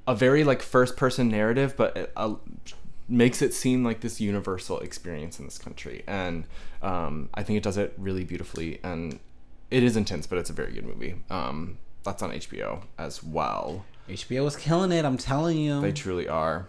[0.07, 2.35] a very like first person narrative but it uh,
[3.09, 6.45] makes it seem like this universal experience in this country and
[6.83, 9.21] um, i think it does it really beautifully and
[9.71, 13.85] it is intense but it's a very good movie um, that's on hbo as well
[14.09, 15.05] HBO was killing it.
[15.05, 15.81] I'm telling you.
[15.81, 16.69] they truly are.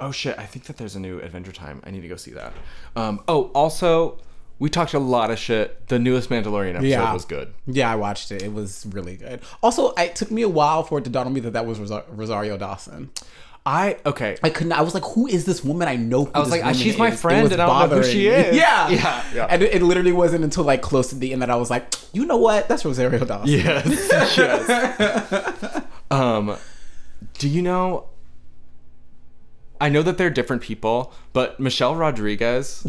[0.00, 0.38] Oh shit!
[0.38, 1.82] I think that there's a new Adventure Time.
[1.84, 2.54] I need to go see that.
[2.96, 4.18] Um, oh, also,
[4.58, 5.88] we talked a lot of shit.
[5.88, 7.12] The newest Mandalorian episode Yeah.
[7.12, 7.52] was good.
[7.66, 8.42] Yeah, I watched it.
[8.42, 9.42] It was really good.
[9.62, 11.78] Also, it took me a while for it to dawn on me that that was
[11.78, 13.10] Rosa- Rosario Dawson.
[13.64, 14.36] I okay.
[14.42, 14.72] I couldn't.
[14.72, 15.86] I was like, "Who is this woman?
[15.86, 17.66] I know." Who I was this like, woman she's my is." It friend and I
[17.66, 18.56] don't know who she is.
[18.56, 19.46] Yeah, Yeah, yeah.
[19.48, 21.94] And it, it literally wasn't until like close to the end that I was like,
[22.12, 22.68] "You know what?
[22.68, 23.86] That's Rosario Dawson." Yes.
[24.36, 25.84] yes.
[26.10, 26.56] um,
[27.38, 28.08] do you know?
[29.80, 32.84] I know that they're different people, but Michelle Rodriguez.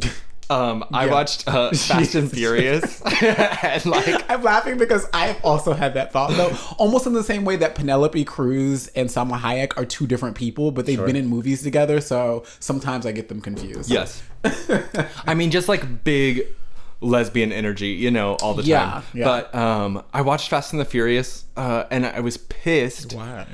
[0.50, 1.12] Um, I Yeah.
[1.12, 6.32] watched uh, Fast and Furious, and like, I'm laughing because I've also had that thought
[6.32, 10.36] though, almost in the same way that Penelope Cruz and Salma Hayek are two different
[10.36, 11.06] people, but they've Sure.
[11.08, 13.90] been in movies together, so sometimes I get them confused.
[13.90, 14.22] yes,
[15.28, 16.46] I mean, just like big
[17.02, 19.04] lesbian energy, you know, all the Yeah, time.
[19.14, 19.24] yeah.
[19.26, 23.14] But um, I watched Fast and the Furious, uh, and I was pissed.
[23.14, 23.46] Why?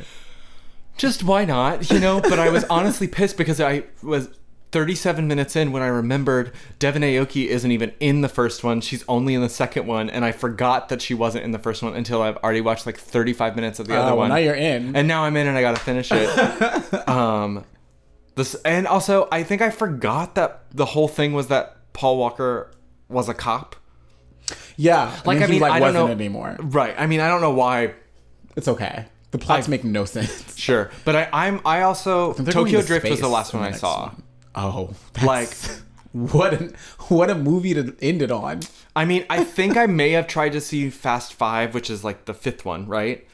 [0.97, 4.27] just why not you know but i was honestly pissed because i was
[4.71, 9.03] 37 minutes in when i remembered devon aoki isn't even in the first one she's
[9.07, 11.95] only in the second one and i forgot that she wasn't in the first one
[11.95, 14.53] until i've already watched like 35 minutes of the Oh, other well, one now you're
[14.55, 14.95] in.
[14.95, 16.29] and now i'm in and i gotta finish it
[17.09, 17.65] um
[18.35, 22.71] this and also i think i forgot that the whole thing was that paul walker
[23.07, 23.75] was a cop
[24.77, 26.57] Yeah, like i he, mean like, i don't wasn't know anymore.
[26.59, 27.93] right i mean i don't know why
[28.55, 29.05] It's okay.
[29.31, 30.57] The plots make no sense.
[30.57, 34.23] sure but i i'm i also tokyo drift was the last one i saw one.
[34.55, 35.49] Oh, Like-
[36.11, 36.73] what a
[37.09, 38.61] what a movie to end it on.
[38.95, 42.25] I mean, I think I may have tried to see Fast Five, which is like
[42.25, 43.27] the fifth one, right?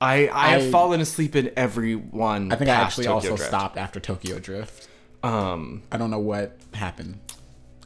[0.00, 2.52] I I have I- fallen asleep in every one.
[2.52, 3.48] I think I actually Tokyo also Drift.
[3.50, 4.88] stopped after Tokyo Drift.
[5.24, 7.18] Um, I don't know what happened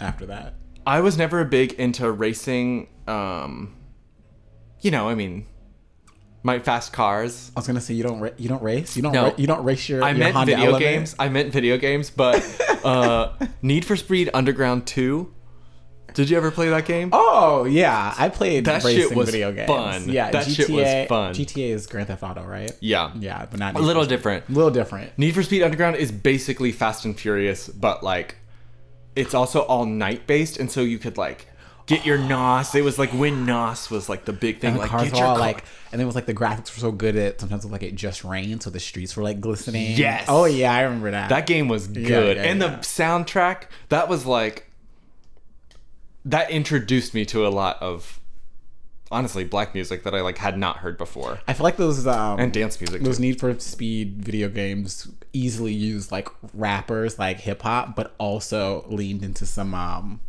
[0.01, 0.55] after that.
[0.87, 2.89] I was never a big into racing.
[3.07, 3.75] Um,
[4.81, 5.47] you know, I mean,
[6.43, 7.51] my fast cars.
[7.57, 9.25] I was gonna say you don't ra- you don't race you don't No.
[9.25, 10.83] ra- you don't race your, I your meant Honda video Element?
[10.85, 11.15] games.
[11.19, 12.43] I meant video games, but
[12.85, 15.33] uh, Need for Speed Underground Two.
[16.15, 17.11] Did you ever play that game?
[17.13, 19.69] Oh yeah, I played That shit racing was video games.
[19.69, 20.09] fun.
[20.09, 21.35] Yeah, That GTA, shit was fun.
[21.35, 22.73] GTA is Grand Theft Auto, right?
[22.81, 24.49] Yeah, Yeah, but not a little different.
[24.49, 25.17] A little different.
[25.19, 28.37] Need for Speed Underground is basically Fast and Furious, but like
[29.15, 31.47] it's also all night based, and so you could like
[31.89, 32.75] get your NOS.
[32.75, 34.69] It was like when NOS was like the big thing.
[34.69, 36.75] And the like cars were your all car- like, and it was like the graphics
[36.75, 39.41] were so good at sometimes it, like it just rained, so the streets were like
[39.41, 39.97] glistening.
[39.97, 40.27] Yes.
[40.29, 41.31] Oh yeah, I remember that.
[41.31, 42.69] that game was good, yeah, and yeah.
[42.69, 44.71] the soundtrack that was like
[46.25, 48.21] that introduced me to a lot of
[49.11, 52.39] honestly black music that I like had not heard before, I feel like those um
[52.39, 53.03] and dance music.
[53.03, 53.23] those Too.
[53.23, 59.25] Need for Speed video games easily used like rappers like hip hop, but also leaned
[59.25, 60.21] into some um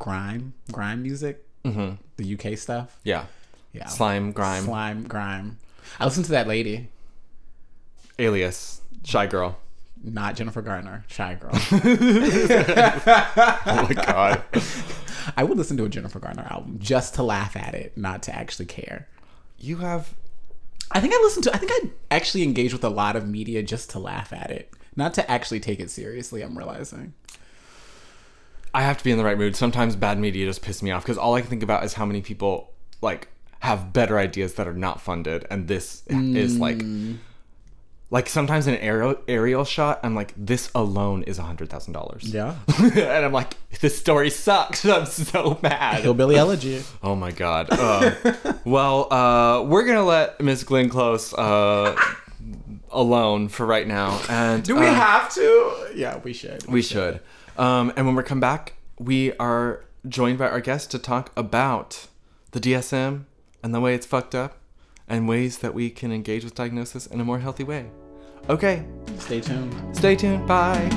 [0.00, 1.94] grime grime music, mm-hmm.
[2.16, 2.98] the UK stuff.
[3.04, 3.26] Yeah,
[3.72, 5.58] Yeah, slime, grime, slime, grime.
[6.00, 6.88] I listened to that lady,
[8.18, 9.58] alias, shy girl.
[10.02, 11.52] not Jennifer Garner, Shy Girl.
[13.66, 14.42] Oh my god.
[15.36, 18.34] I would listen to a Jennifer Garner album just to laugh at it, not to
[18.34, 19.06] actually care.
[19.58, 20.14] you have
[20.92, 21.54] I think I listened to.
[21.54, 24.72] I think I actually engage with a lot of media just to laugh at it,
[24.96, 26.42] not to actually take it seriously.
[26.42, 27.14] I'm realizing.
[28.72, 29.56] I have to be in the right mood.
[29.56, 32.06] Sometimes bad media just piss me off because all I can think about is how
[32.06, 33.28] many people like
[33.60, 36.82] have better ideas that are not funded, and this is like,
[38.10, 40.00] like sometimes an aerial aerial shot.
[40.02, 42.24] I'm like, this alone is a hundred thousand dollars.
[42.32, 42.56] Yeah.
[42.78, 44.84] and I'm like, this story sucks.
[44.86, 46.02] I'm so mad.
[46.02, 46.82] Hillbilly Elegy.
[47.02, 47.68] Oh my god.
[47.70, 48.14] Uh,
[48.64, 51.96] well, uh, we're gonna let Miss Glenn Close uh,
[52.92, 55.88] alone for right now, and Do we uh, have to?
[55.94, 56.66] Yeah, we should.
[56.66, 57.20] we should.
[57.58, 62.06] Um, and when we come back, we are joined by our guest to talk about
[62.52, 63.24] the DSM
[63.62, 64.56] and the way it's fucked up
[65.08, 67.90] and ways that we can engage with diagnosis in a more healthy way.
[68.48, 68.84] Okay,
[69.18, 69.74] Stay tuned.
[69.96, 70.46] stay tuned.
[70.46, 70.88] Bye.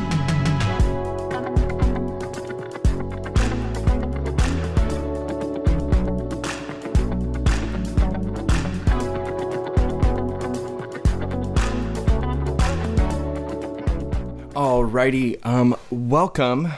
[15.04, 16.70] Alrighty, um, welcome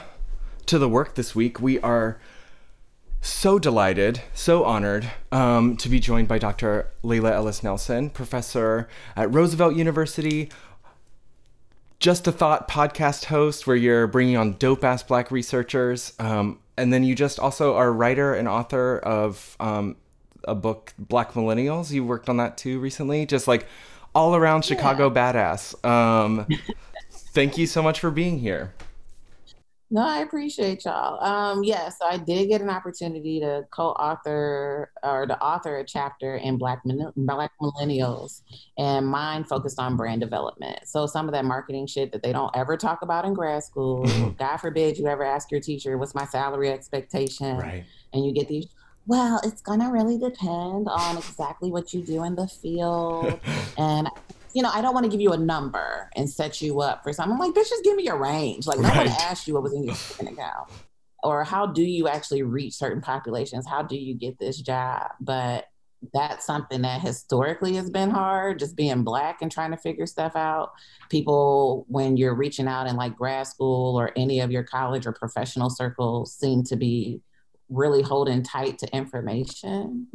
[0.66, 1.60] to the work this week.
[1.60, 2.18] We are
[3.20, 6.88] so delighted, so honored um, to be joined by Dr.
[7.04, 10.50] Layla Ellis Nelson, professor at Roosevelt University,
[12.00, 16.12] Just a Thought podcast host, where you're bringing on dope ass black researchers.
[16.18, 19.94] Um, and then you just also are writer and author of um,
[20.42, 21.92] a book, Black Millennials.
[21.92, 23.24] You worked on that too recently.
[23.24, 23.68] Just like
[24.16, 25.76] all around Chicago badass.
[27.36, 28.72] Thank you so much for being here.
[29.90, 31.22] No, I appreciate y'all.
[31.22, 36.56] Um, yes, I did get an opportunity to co-author or to author a chapter in
[36.56, 36.80] Black
[37.14, 38.40] Black Millennials,
[38.78, 40.88] and mine focused on brand development.
[40.88, 44.06] So some of that marketing shit that they don't ever talk about in grad school.
[44.38, 47.84] God forbid you ever ask your teacher, "What's my salary expectation?" right.
[48.14, 48.68] and you get these
[49.06, 53.38] well it's to really depend on exactly what you do in the field
[53.78, 54.08] and
[54.56, 57.12] you know, I don't want to give you a number and set you up for
[57.12, 57.34] something.
[57.34, 58.66] I'm like, bitch, just give me your range.
[58.66, 59.20] Like, no one Right.
[59.20, 60.70] asked you what was in your checking account.
[61.22, 63.66] Or how do you actually reach certain populations?
[63.66, 65.10] How do you get this job?
[65.20, 65.66] But
[66.14, 70.34] that's something that historically has been hard, just being black and trying to figure stuff
[70.36, 70.72] out.
[71.10, 75.12] People, when you're reaching out in like grad school or any of your college or
[75.12, 77.20] professional circles, seem to be
[77.68, 80.06] really holding tight to information.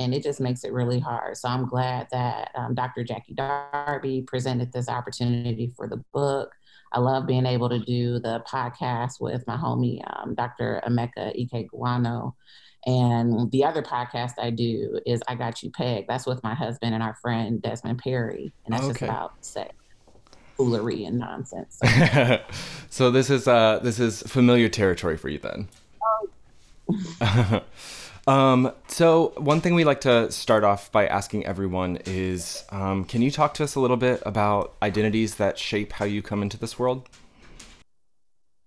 [0.00, 1.36] And it just makes it really hard.
[1.36, 3.04] So I'm glad that um, Dr.
[3.04, 6.50] Jackie Darby presented this opportunity for the book.
[6.92, 10.80] I love being able to do the podcast with my homie, um, Dr.
[10.86, 12.34] Emeka Ike Guano.
[12.86, 16.08] And the other podcast I do is I Got You Pegged.
[16.08, 18.54] That's with my husband and our friend Desmond Perry.
[18.64, 18.92] And that's Okay.
[18.92, 19.70] just about sex,
[20.56, 21.78] foolery, and nonsense.
[21.84, 22.38] So,
[22.90, 25.68] so this is uh this is familiar territory for you then.
[27.20, 27.60] um,
[28.88, 33.30] so one thing we like to start off by asking everyone is, um, can you
[33.30, 36.78] talk to us a little bit about identities that shape how you come into this
[36.78, 37.08] world?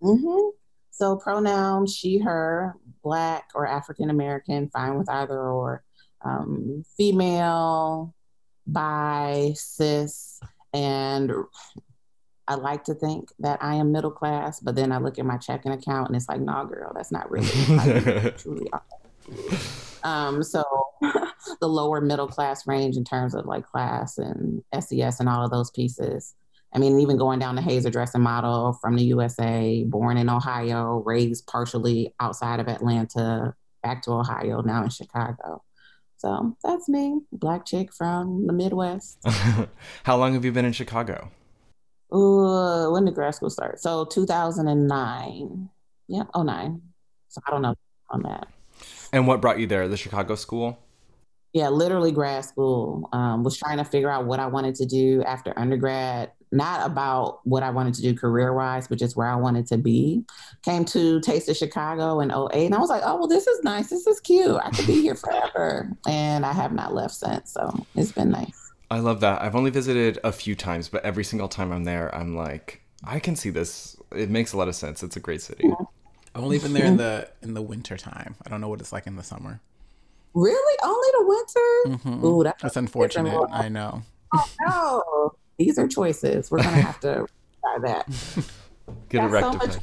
[0.01, 0.49] hmm
[0.91, 5.83] so pronouns she, her, black or African American, fine with either or,
[6.23, 8.13] um, female,
[8.67, 10.39] bi, cis,
[10.71, 11.31] and
[12.47, 15.37] I like to think that I am middle class, but then I look at my
[15.37, 18.83] checking account and it's like, nah, girl, that's not really you truly are.
[20.03, 20.63] Um, so
[21.61, 25.51] the lower middle class range in terms of like class and SES and all of
[25.51, 26.35] those pieces.
[26.73, 31.03] I mean, even going down to Hazer dressing model from the USA, born in Ohio,
[31.05, 35.63] raised partially outside of Atlanta, back to Ohio, now in Chicago.
[36.17, 39.19] So that's me, black chick from the Midwest.
[40.03, 41.29] How long have you been in Chicago?
[42.11, 43.79] Uh, when did grad school start?
[43.79, 45.69] So 2009.
[46.07, 46.81] Yeah, 09.
[47.27, 47.75] So I don't know
[48.09, 48.47] on that.
[49.13, 49.87] And what brought you there?
[49.87, 50.79] The Chicago school?
[51.53, 53.07] Yeah, literally grad school.
[53.13, 56.31] Um, was trying to figure out what I wanted to do after undergrad.
[56.51, 59.77] Not about what I wanted to do career wise, but just where I wanted to
[59.77, 60.25] be.
[60.63, 63.63] Came to Taste of Chicago in 08, and I was like, oh, well, this is
[63.63, 63.89] nice.
[63.89, 64.59] This is cute.
[64.63, 65.95] I could be here forever.
[66.07, 67.53] And I have not left since.
[67.53, 68.71] So it's been nice.
[68.89, 69.41] I love that.
[69.41, 73.19] I've only visited a few times, but every single time I'm there, I'm like, I
[73.19, 73.95] can see this.
[74.15, 75.03] It makes a lot of sense.
[75.03, 75.69] It's a great city.
[76.35, 78.35] I've only been there in the in the winter time.
[78.45, 79.59] I don't know what it's like in the summer.
[80.33, 80.77] Really?
[80.83, 82.09] Only the winter?
[82.09, 82.23] Mhm.
[82.23, 83.47] Ooh, that's That's unfortunate.
[83.51, 84.01] I know.
[84.33, 86.49] Oh, no, these are choices.
[86.49, 87.27] We're gonna have to
[87.61, 88.07] try that.
[89.09, 89.81] Get it Got so much rectified.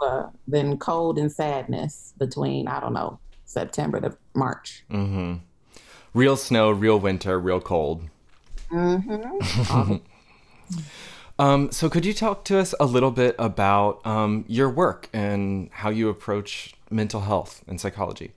[0.00, 4.84] to than cold and sadness between I don't know September to March.
[4.90, 5.34] Mm-hmm.
[6.14, 8.04] Real snow, real winter, real cold.
[8.70, 9.96] Mm-hmm.
[11.38, 15.70] Um, so could you talk to us a little bit about um, your work and
[15.72, 18.32] how you approach mental health and psychology?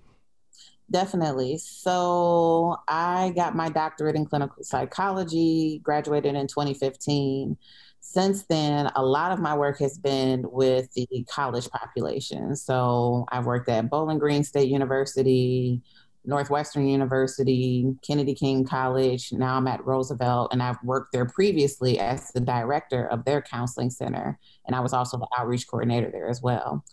[0.90, 1.58] Definitely.
[1.58, 7.58] So I got my doctorate in clinical psychology, graduated in 2015.
[8.00, 12.56] Since then, a lot of my work has been with the college population.
[12.56, 15.82] So I've worked at Bowling Green State University,
[16.28, 19.32] Northwestern University, Kennedy King College.
[19.32, 23.90] Now I'm at Roosevelt, and I've worked there previously as the director of their counseling
[23.90, 24.40] center.
[24.66, 26.84] And I was also the outreach coordinator there as well.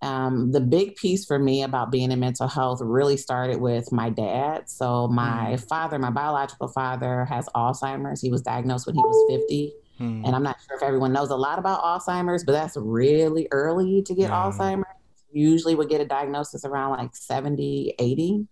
[0.00, 4.10] Um, the big piece for me about being in mental health really started with my
[4.10, 4.68] dad.
[4.70, 8.20] So, my father, my biological father, has Alzheimer's.
[8.20, 9.72] He was diagnosed when he was 50.
[9.98, 10.24] Hmm.
[10.24, 14.02] And I'm not sure if everyone knows a lot about Alzheimer's, but that's really early
[14.02, 14.36] to get Yeah.
[14.44, 14.84] Alzheimer's.
[15.30, 18.46] Usually would get a diagnosis around like 70, 80,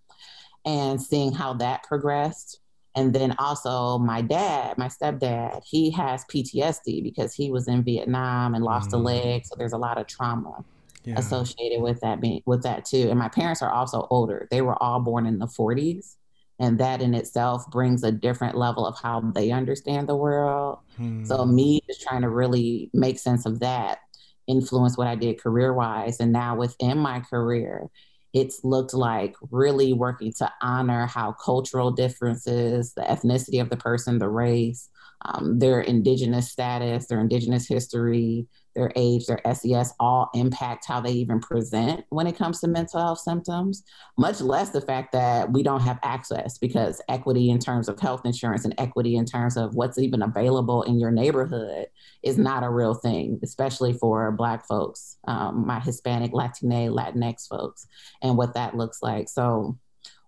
[0.66, 2.60] and seeing how that progressed.
[2.94, 8.54] And then also my dad, my stepdad, he has PTSD because he was in Vietnam
[8.54, 9.04] and lost a Mm.
[9.04, 9.46] leg.
[9.46, 10.64] So there's a lot of trauma
[11.04, 11.18] Yeah.
[11.18, 13.08] associated with that being with that too.
[13.10, 14.48] And my parents are also older.
[14.50, 16.16] They were all born in the 40s.
[16.58, 20.78] And that in itself brings a different level of how they understand the world.
[20.96, 21.22] Hmm.
[21.26, 23.98] So me just trying to really make sense of that
[24.46, 26.18] influenced what I did career wise.
[26.18, 27.88] And now within my career,
[28.36, 34.18] it's looked like really working to honor how cultural differences, the ethnicity of the person,
[34.18, 34.90] the race,
[35.24, 41.10] um, their indigenous status, their indigenous history, their age, their SES all impact how they
[41.10, 43.82] even present when it comes to mental health symptoms,
[44.16, 48.22] much less the fact that we don't have access because equity in terms of health
[48.24, 51.86] insurance and equity in terms of what's even available in your neighborhood
[52.22, 57.86] is not a real thing, especially for Black folks, um, my Hispanic, Latina, Latinx folks,
[58.22, 59.28] and what that looks like.
[59.28, 59.78] So,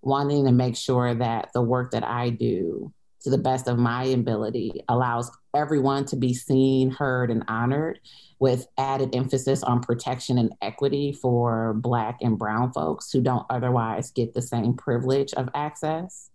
[0.01, 2.93] wanting to make sure that the work that I do
[3.23, 8.01] to the best of my ability allows everyone to be seen, heard, and honored
[8.39, 14.11] with added emphasis on protection and equity for Black and Brown folks who don't otherwise
[14.11, 16.31] get the same privilege of access.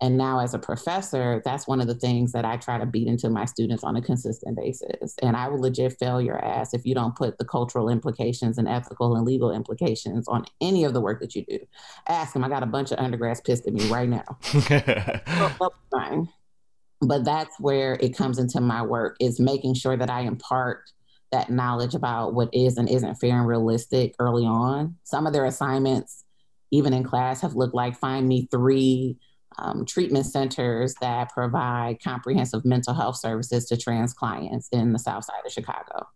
[0.00, 3.08] And now, as a professor, that's one of the things that I try to beat
[3.08, 5.16] into my students on a consistent basis.
[5.22, 8.68] And I will legit fail your ass if you don't put the cultural implications and
[8.68, 11.58] ethical and legal implications on any of the work that you do.
[12.08, 12.44] Ask them.
[12.44, 14.38] I got a bunch of undergrads pissed at me right now.
[17.00, 20.82] But that's where it comes into my work is making sure that I impart
[21.32, 24.96] that knowledge about what is and isn't fair and realistic early on.
[25.04, 26.24] Some of their assignments,
[26.70, 29.18] even in class, have looked like find me three
[29.58, 35.24] um, treatment centers that provide comprehensive mental health services to trans clients in the south
[35.24, 36.06] side of Chicago.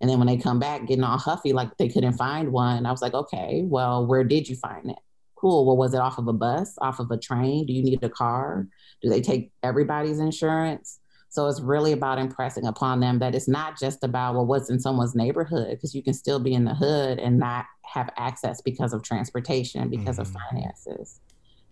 [0.00, 2.90] And then when they come back getting all huffy, like they couldn't find one, I
[2.90, 4.98] was like, okay, well, where did you find it?
[5.36, 5.66] Cool.
[5.66, 7.66] Well, was it off of a bus, off of a train?
[7.66, 8.66] Do you need a car?
[9.02, 10.98] Do they take everybody's insurance?
[11.36, 14.80] So it's really about impressing upon them that it's not just about well, what's in
[14.80, 18.94] someone's neighborhood, because you can still be in the hood and not have access because
[18.94, 20.34] of transportation, because mm-hmm.
[20.34, 21.20] of finances.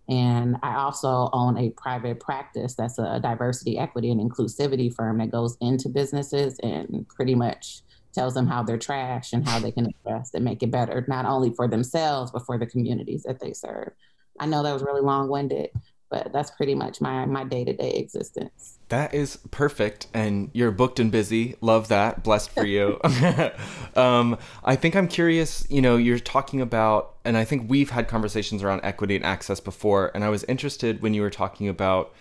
[0.07, 5.31] And I also own a private practice that's a diversity, equity, and inclusivity firm that
[5.31, 7.81] goes into businesses and pretty much
[8.13, 11.25] tells them how they're trash and how they can invest and make it better, not
[11.25, 13.93] only for themselves, but for the communities that they serve.
[14.39, 15.71] I know that was really long winded,
[16.15, 18.79] but that's pretty much my my day to day existence.
[18.89, 21.57] That is perfect, and you're booked and busy.
[21.61, 22.23] Love that.
[22.23, 23.01] Blessed for you.
[23.97, 25.67] um, I think I'm curious.
[25.69, 29.59] You know, you're talking about, and I think we've had conversations around equity and access
[29.59, 32.15] before, and I was interested when you were talking about.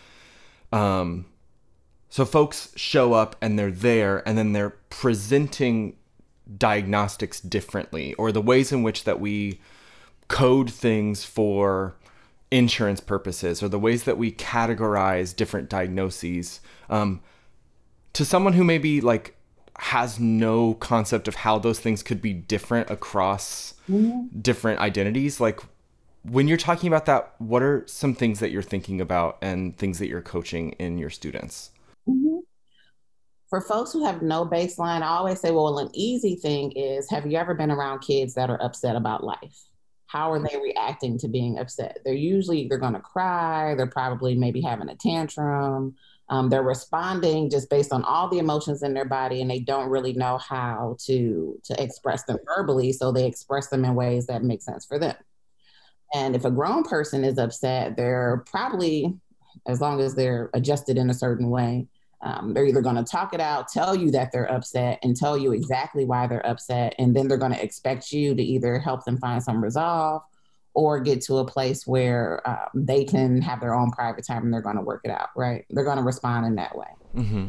[0.72, 1.26] Um,
[2.10, 5.98] so folks show up and they're there, and then they're presenting
[6.58, 9.60] diagnostics differently, or the ways in which that we
[10.30, 11.96] code things for
[12.54, 17.20] insurance purposes or the ways that we categorize different diagnoses um,
[18.14, 19.36] to someone who maybe like
[19.80, 24.28] has no concept of how those things could be different across mm-hmm.
[24.40, 25.62] different identities like
[26.22, 29.98] when you're talking about that what are some things that you're thinking about and things
[29.98, 31.72] that you're coaching in your students
[32.08, 32.38] mm-hmm.
[33.50, 37.26] for folks who have no baseline i always say well an easy thing is have
[37.26, 39.66] you ever been around kids that are upset about life
[40.14, 41.98] how are they reacting to being upset?
[42.06, 43.74] They're usually they're going to cry.
[43.74, 45.96] They're probably maybe having a tantrum.
[46.30, 49.90] Um, they're responding just based on all the emotions in their body, and they don't
[49.90, 52.94] really know how to to express them verbally.
[52.94, 55.16] So they express them in ways that make sense for them.
[56.14, 59.16] And if a grown person is upset, they're probably,
[59.66, 61.88] as long as they're adjusted in a certain way,
[62.24, 65.38] um, they're either going to talk it out, tell you that they're upset, and tell
[65.38, 66.96] you exactly why they're upset.
[66.98, 70.22] And then they're going to expect you to either help them find some resolve
[70.74, 74.54] or get to a place where um, they can have their own private time and
[74.54, 75.66] they're going to work it out, right?
[75.70, 76.88] They're going to respond in that way.
[77.16, 77.48] Mm-hmm.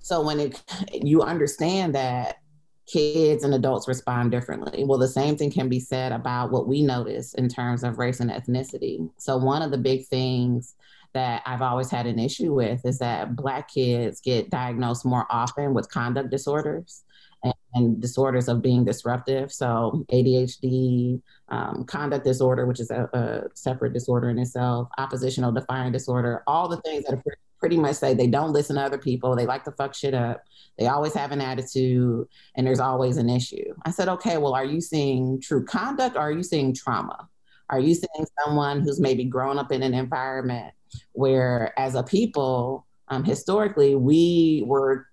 [0.00, 0.62] So when it,
[0.92, 2.38] you understand that
[2.86, 4.84] kids and adults respond differently.
[4.84, 8.20] Well, the same thing can be said about what we notice in terms of race
[8.20, 9.08] and ethnicity.
[9.16, 10.74] So, one of the big things
[11.14, 15.72] that I've always had an issue with is that Black kids get diagnosed more often
[15.72, 17.04] with conduct disorders
[17.44, 19.52] and, and disorders of being disruptive.
[19.52, 25.92] So, ADHD, um, conduct disorder, which is a, a, separate disorder in itself, oppositional defiant
[25.92, 27.22] disorder, all the things that
[27.60, 30.42] pretty much say they don't listen to other people, they like to fuck shit up,
[30.78, 33.74] they always have an attitude, and there's always an issue.
[33.84, 37.28] I said, okay, well, are you seeing true conduct or are you seeing trauma?
[37.70, 40.74] Are you seeing someone who's maybe grown up in an environment
[41.12, 45.06] where as a people, um, historically, we were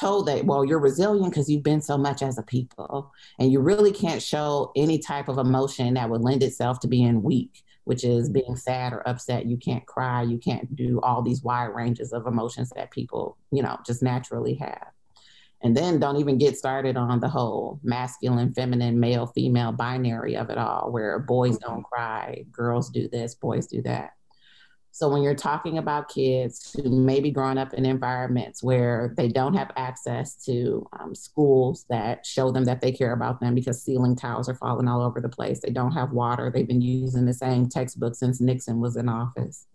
[0.00, 3.60] told that, well, you're resilient because you've been so much as a people, and you
[3.60, 8.02] really can't show any type of emotion that would lend itself to being weak, which
[8.02, 9.46] is being sad or upset.
[9.46, 13.62] You can't cry, you can't do all these wide ranges of emotions that people, you
[13.62, 14.88] know, just naturally have.
[15.62, 20.50] And then don't even get started on the whole masculine, feminine, male, female binary of
[20.50, 24.10] it all, where boys don't cry, girls do this, boys do that.
[24.94, 29.26] So when you're talking about kids who may be growing up in environments where they
[29.26, 33.82] don't have access to um, schools that show them that they care about them because
[33.82, 37.26] ceiling tiles are falling all over the place, they don't have water, they've been using
[37.26, 39.66] the same textbook since Nixon was in office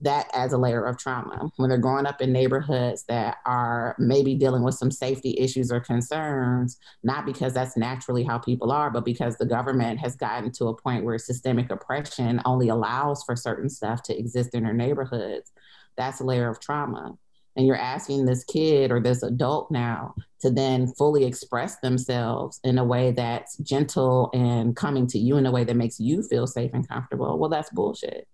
[0.00, 1.50] that as a layer of trauma.
[1.56, 5.80] When they're growing up in neighborhoods that are maybe dealing with some safety issues or
[5.80, 10.66] concerns, not because that's naturally how people are, but because the government has gotten to
[10.66, 15.52] a point where systemic oppression only allows for certain stuff to exist in their neighborhoods,
[15.96, 17.16] that's a layer of trauma.
[17.56, 22.78] And you're asking this kid or this adult now to then fully express themselves in
[22.78, 26.48] a way that's gentle and coming to you in a way that makes you feel
[26.48, 27.38] safe and comfortable.
[27.38, 28.26] Well, that's bullshit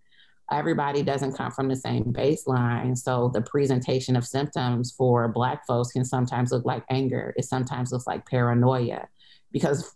[0.51, 2.97] everybody doesn't come from the same baseline.
[2.97, 7.33] So the presentation of symptoms for Black folks can sometimes look like anger.
[7.37, 9.09] It sometimes looks like paranoia
[9.53, 9.95] because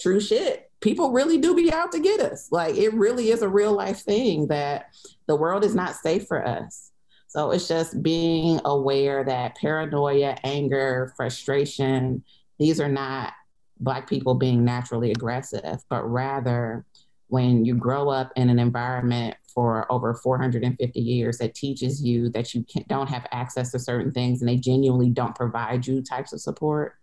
[0.00, 0.70] true shit.
[0.80, 2.48] People really do be out to get us.
[2.50, 4.90] Like it really is a real life thing that
[5.26, 6.90] the world is not safe for us.
[7.28, 12.22] So it's just being aware that paranoia, anger, frustration,
[12.58, 13.32] these are not
[13.80, 16.84] Black people being naturally aggressive, but rather
[17.28, 22.54] when you grow up in an environment for over 450 years that teaches you that
[22.54, 26.40] you don't have access to certain things and they genuinely don't provide you types of
[26.40, 26.96] support,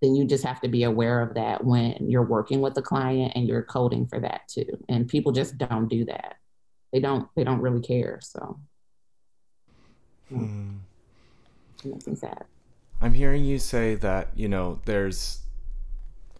[0.00, 3.32] then you just have to be aware of that when you're working with the client
[3.36, 4.84] and you're coding for that too.
[4.88, 6.36] And people just don't do that.
[6.92, 7.28] They don't.
[7.36, 8.18] They don't really care.
[8.20, 8.58] So.
[10.28, 10.78] Hmm.
[11.84, 12.44] Makes me sad.
[13.00, 15.40] I'm hearing you say that, you know, there's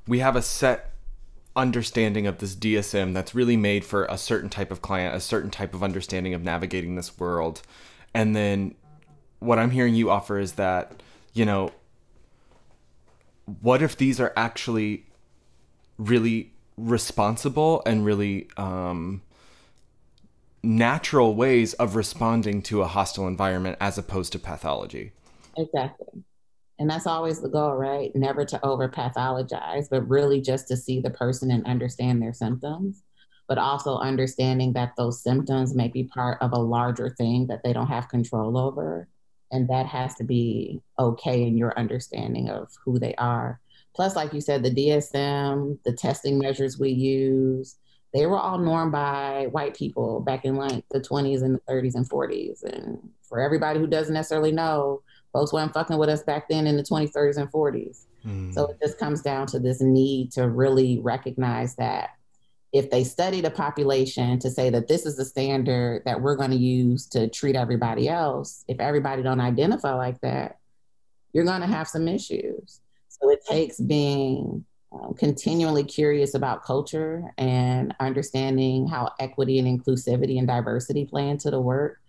[0.06, 0.91] we have a set
[1.54, 5.50] understanding of this DSM that's really made for a certain type of client, a certain
[5.50, 7.62] type of understanding of navigating this world.
[8.14, 8.74] And then
[9.38, 11.02] what I'm hearing you offer is that,
[11.34, 11.70] you know,
[13.60, 15.06] what if these are actually
[15.98, 19.22] really responsible and really um,
[20.62, 25.12] natural ways of responding to a hostile environment as opposed to pathology?
[25.56, 26.22] Exactly.
[26.78, 28.10] And that's always the goal, right?
[28.14, 33.02] Never to over pathologize, but really just to see the person and understand their symptoms,
[33.46, 37.72] but also understanding that those symptoms may be part of a larger thing that they
[37.72, 39.08] don't have control over.
[39.50, 43.60] And that has to be okay in your understanding of who they are.
[43.94, 47.76] Plus, like you said, the DSM, the testing measures we use,
[48.14, 51.94] they were all normed by white people back in like the 20s and the 30s
[51.94, 52.62] and 40s.
[52.62, 55.02] And for everybody who doesn't necessarily know,
[55.32, 58.04] folks weren't fucking with us back then in the 20s, 30s, and 40s.
[58.26, 58.54] Mm.
[58.54, 62.10] So it just comes down to this need to really recognize that
[62.72, 66.50] if they study the population to say that this is the standard that we're going
[66.50, 70.58] to use to treat everybody else, if everybody don't identify like that,
[71.32, 72.80] you're going to have some issues.
[73.08, 80.38] So it takes being um, continually curious about culture and understanding how equity and inclusivity
[80.38, 82.01] and diversity play into the work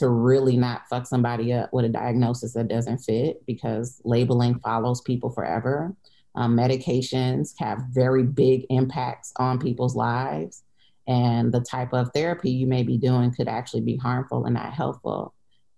[0.00, 5.02] to really not fuck somebody up with a diagnosis that doesn't fit because labeling follows
[5.02, 5.94] people forever.
[6.34, 10.62] Um, medications have very big impacts on people's lives,
[11.06, 14.72] and the type of therapy you may be doing could actually be harmful and not
[14.72, 15.34] helpful.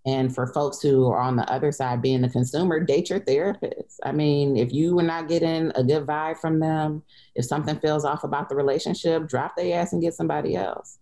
[0.07, 3.99] And for folks who are on the other side being the consumer, date your therapist.
[4.05, 7.03] I mean, if you are not getting a good vibe from them,
[7.35, 10.99] if something feels off about the relationship, drop their ass and get somebody else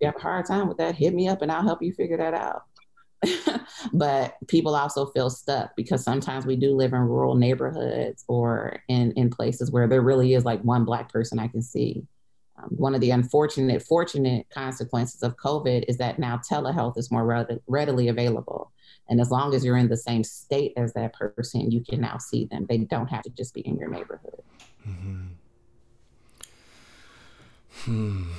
[0.00, 2.16] you have a hard time with that, hit me up and I'll help you figure
[2.16, 2.64] that out.
[3.92, 9.12] but people also feel stuck because sometimes we do live in rural neighborhoods or in,
[9.12, 12.04] in places where there really is like one black person I can see.
[12.56, 17.26] Um, one of the unfortunate, fortunate consequences of COVID is that now telehealth is more
[17.26, 18.70] re- readily available.
[19.08, 22.18] And as long as you're in the same state as that person, you can now
[22.18, 22.66] see them.
[22.68, 24.42] They don't have to just be in your neighborhood.
[24.88, 25.26] Mm-hmm.
[27.84, 28.32] Hmm.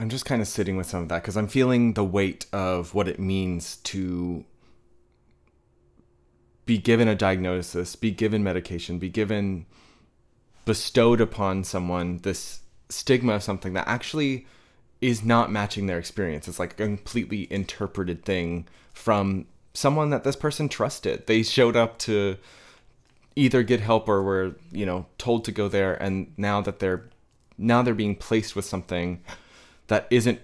[0.00, 2.94] I'm just kind of sitting with some of that because I'm feeling the weight of
[2.94, 4.44] what it means to
[6.66, 9.66] be given a diagnosis, be given medication, be given
[10.64, 14.46] bestowed upon someone this stigma of something that actually
[15.00, 16.46] is not matching their experience.
[16.46, 21.26] It's like a completely interpreted thing from someone that this person trusted.
[21.26, 22.36] They showed up to
[23.34, 27.08] either get help or were, you know, told to go there and now that they're
[27.56, 29.22] now they're being placed with something
[29.88, 30.40] that isn't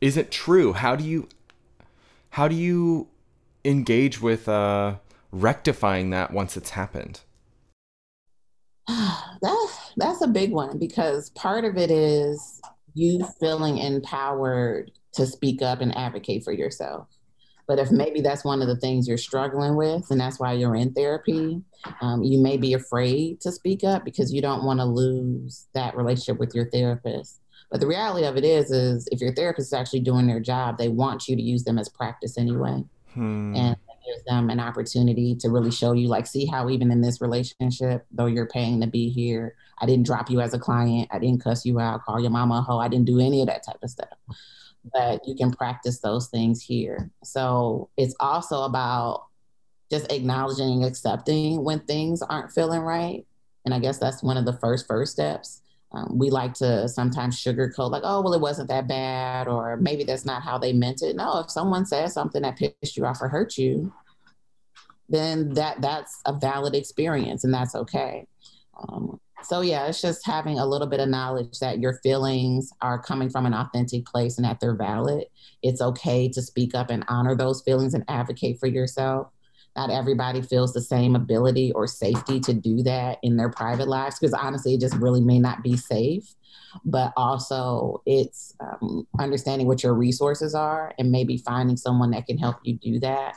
[0.00, 0.72] isn't true.
[0.74, 1.28] How do you
[2.30, 3.08] how do you
[3.64, 4.96] engage with uh
[5.32, 7.20] rectifying that once it's happened?
[8.88, 12.60] That's that's a big one because part of it is
[12.94, 17.08] you feeling empowered to speak up and advocate for yourself.
[17.66, 20.76] But if maybe that's one of the things you're struggling with and that's why you're
[20.76, 21.62] in therapy
[22.00, 25.96] um, you may be afraid to speak up because you don't want to lose that
[25.96, 29.72] relationship with your therapist but the reality of it is, is if your therapist is
[29.72, 32.84] actually doing their job, they want you to use them as practice anyway.
[33.12, 33.54] Hmm.
[33.56, 37.20] And gives them an opportunity to really show you, like, see how even in this
[37.20, 41.08] relationship, though you're paying to be here, I didn't drop you as a client.
[41.10, 42.78] I didn't cuss you out, call your mama a hoe.
[42.78, 44.08] I didn't do any of that type of stuff.
[44.92, 47.10] But you can practice those things here.
[47.24, 49.26] So it's also about
[49.90, 53.26] just acknowledging and accepting when things aren't feeling right.
[53.64, 55.62] And I guess that's one of the first first steps
[55.92, 60.04] um, we like to sometimes sugarcoat, like, oh, well, it wasn't that bad, or maybe
[60.04, 61.16] that's not how they meant it.
[61.16, 63.92] No, if someone says something that pissed you off or hurt you,
[65.08, 68.26] then that that's a valid experience, and that's okay.
[68.78, 73.00] Um, so yeah, it's just having a little bit of knowledge that your feelings are
[73.00, 75.26] coming from an authentic place and that they're valid.
[75.62, 79.28] It's okay to speak up and honor those feelings and advocate for yourself.
[79.76, 84.18] Not everybody feels the same ability or safety to do that in their private lives
[84.18, 86.34] because honestly, it just really may not be safe.
[86.84, 92.38] But also, it's um, understanding what your resources are and maybe finding someone that can
[92.38, 93.36] help you do that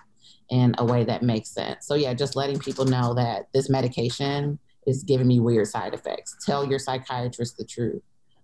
[0.50, 1.86] in a way that makes sense.
[1.86, 6.36] So, yeah, just letting people know that this medication is giving me weird side effects.
[6.46, 8.02] Tell your psychiatrist the truth.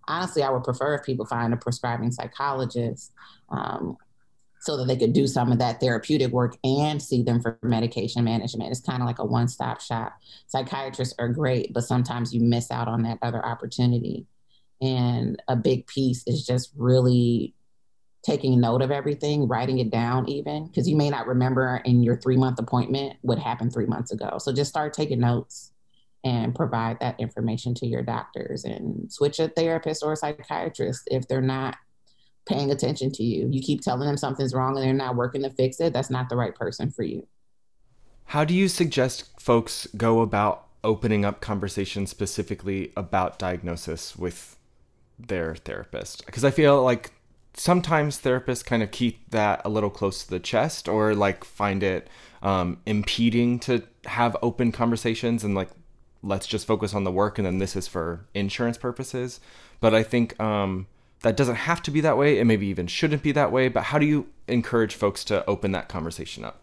[0.08, 3.12] Honestly, I would prefer if people find a prescribing psychologist
[3.50, 3.98] um,
[4.66, 8.24] so that they could do some of that therapeutic work and see them for medication
[8.24, 8.72] management.
[8.72, 10.18] It's kind of like a one stop shop.
[10.48, 14.26] Psychiatrists are great, but sometimes you miss out on that other opportunity.
[14.82, 17.54] And a big piece is just really
[18.24, 22.18] taking note of everything, writing it down, even because you may not remember in your
[22.18, 24.40] three month appointment what happened three months ago.
[24.40, 25.74] So just start taking notes
[26.24, 31.28] and provide that information to your doctors and switch a therapist or a psychiatrist if
[31.28, 31.78] they're not
[32.46, 33.48] paying attention to you.
[33.52, 36.30] You keep telling them something's wrong and they're not working to fix it, that's not
[36.30, 37.28] the right person for you.
[38.26, 44.58] How do you suggest folks go about opening up conversations specifically about diagnosis with
[45.20, 46.26] their therapist?
[46.26, 47.12] Because I feel like
[47.54, 51.84] sometimes therapists kind of keep that a little close to the chest or like find
[51.84, 52.10] it
[52.42, 55.70] um, impeding to have open conversations and like
[56.22, 59.40] let's just focus on the work and then this is for insurance purposes.
[59.80, 60.88] But I think um,
[61.22, 62.40] that doesn't have to be that way.
[62.40, 63.68] It maybe even shouldn't be that way.
[63.68, 66.62] But how do you encourage folks to open that conversation up?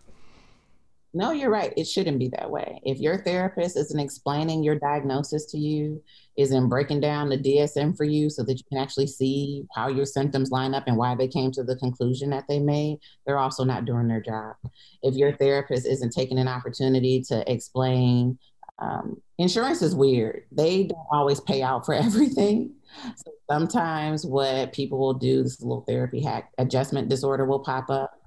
[1.15, 1.75] No, you're right.
[1.77, 2.81] It shouldn't be that way.
[2.85, 6.03] If your therapist isn't explaining your diagnosis to you,
[6.39, 10.07] isn't breaking down the DSM for you so that you can actually see how your
[10.07, 13.63] symptoms line up and why they came to the conclusion that they made, they're also
[13.63, 14.57] not doing their job.
[15.03, 18.39] If your therapist isn't taking an opportunity to explain,
[18.79, 20.45] um, insurance is weird.
[20.51, 22.75] They don't always pay out for everything.
[23.17, 28.19] So sometimes what people will do, this little therapy hack, adjustment disorder will pop up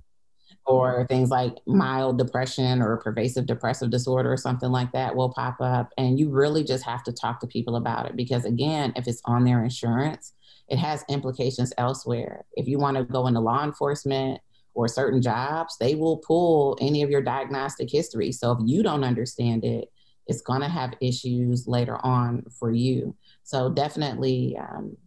[0.65, 5.61] or things like mild depression or pervasive depressive disorder or something like that will pop
[5.61, 5.91] up.
[5.97, 9.21] And you really just have to talk to people about it because, again, if it's
[9.25, 10.33] on their insurance,
[10.67, 12.45] it has implications elsewhere.
[12.53, 14.41] If you want to go into law enforcement
[14.73, 18.31] or certain jobs, they will pull any of your diagnostic history.
[18.31, 19.91] So if you don't understand it,
[20.27, 23.15] it's going to have issues later on for you.
[23.43, 24.97] So definitely, um,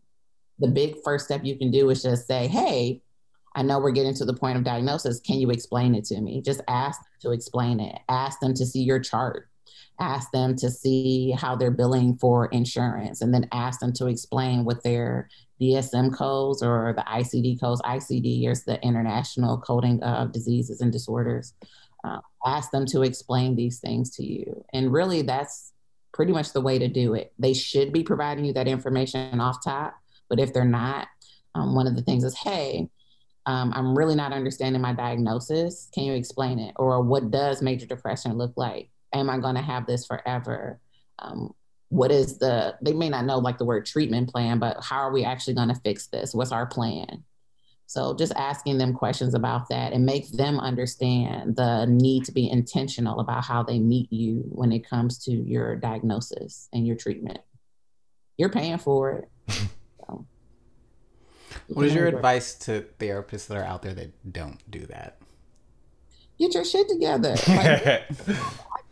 [0.58, 3.02] the big first step you can do is just say, hey,
[3.54, 5.20] I know we're getting to the point of diagnosis.
[5.20, 6.42] Can you explain it to me?
[6.42, 7.98] Just ask to explain it.
[8.08, 9.48] Ask them to see your chart.
[10.00, 14.64] Ask them to see how they're billing for insurance, and then ask them to explain
[14.64, 15.28] what their
[15.60, 17.82] DSM codes or the ICD codes.
[17.82, 21.54] ICD is the International Coding of Diseases and Disorders.
[22.04, 25.72] Uh, ask them to explain these things to you, and really, that's
[26.12, 27.32] pretty much the way to do it.
[27.38, 29.94] They should be providing you that information off top,
[30.28, 31.08] but if they're not,
[31.54, 32.88] um, one of the things is, hey,
[33.46, 35.88] um, I'm really not understanding my diagnosis.
[35.94, 36.74] Can you explain it?
[36.76, 38.90] Or what does major depression look like?
[39.12, 40.80] Am I going to have this forever?
[41.18, 41.54] Um,
[41.88, 45.12] what is the, they may not know like the word treatment plan, but how are
[45.12, 46.34] we actually going to fix this?
[46.34, 47.24] What's our plan?
[47.88, 52.50] So just asking them questions about that and make them understand the need to be
[52.50, 57.38] intentional about how they meet you when it comes to your diagnosis and your treatment.
[58.36, 59.54] You're paying for it.
[61.68, 65.18] What is your advice to therapists that are out there that don't do that?
[66.38, 67.36] Get your shit together.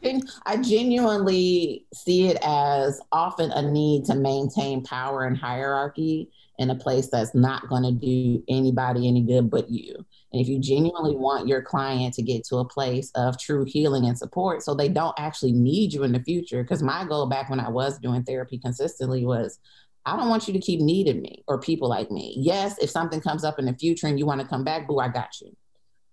[0.02, 6.70] Like, I genuinely see it as often a need to maintain power and hierarchy in
[6.70, 9.94] a place that's not going to do anybody any good but you.
[10.32, 14.06] And if you genuinely want your client to get to a place of true healing
[14.06, 17.50] and support so they don't actually need you in the future, because my goal back
[17.50, 19.58] when I was doing therapy consistently was
[20.06, 22.34] I don't want you to keep needing me or people like me.
[22.38, 24.98] Yes, if something comes up in the future and you want to come back, boo,
[24.98, 25.54] I got you.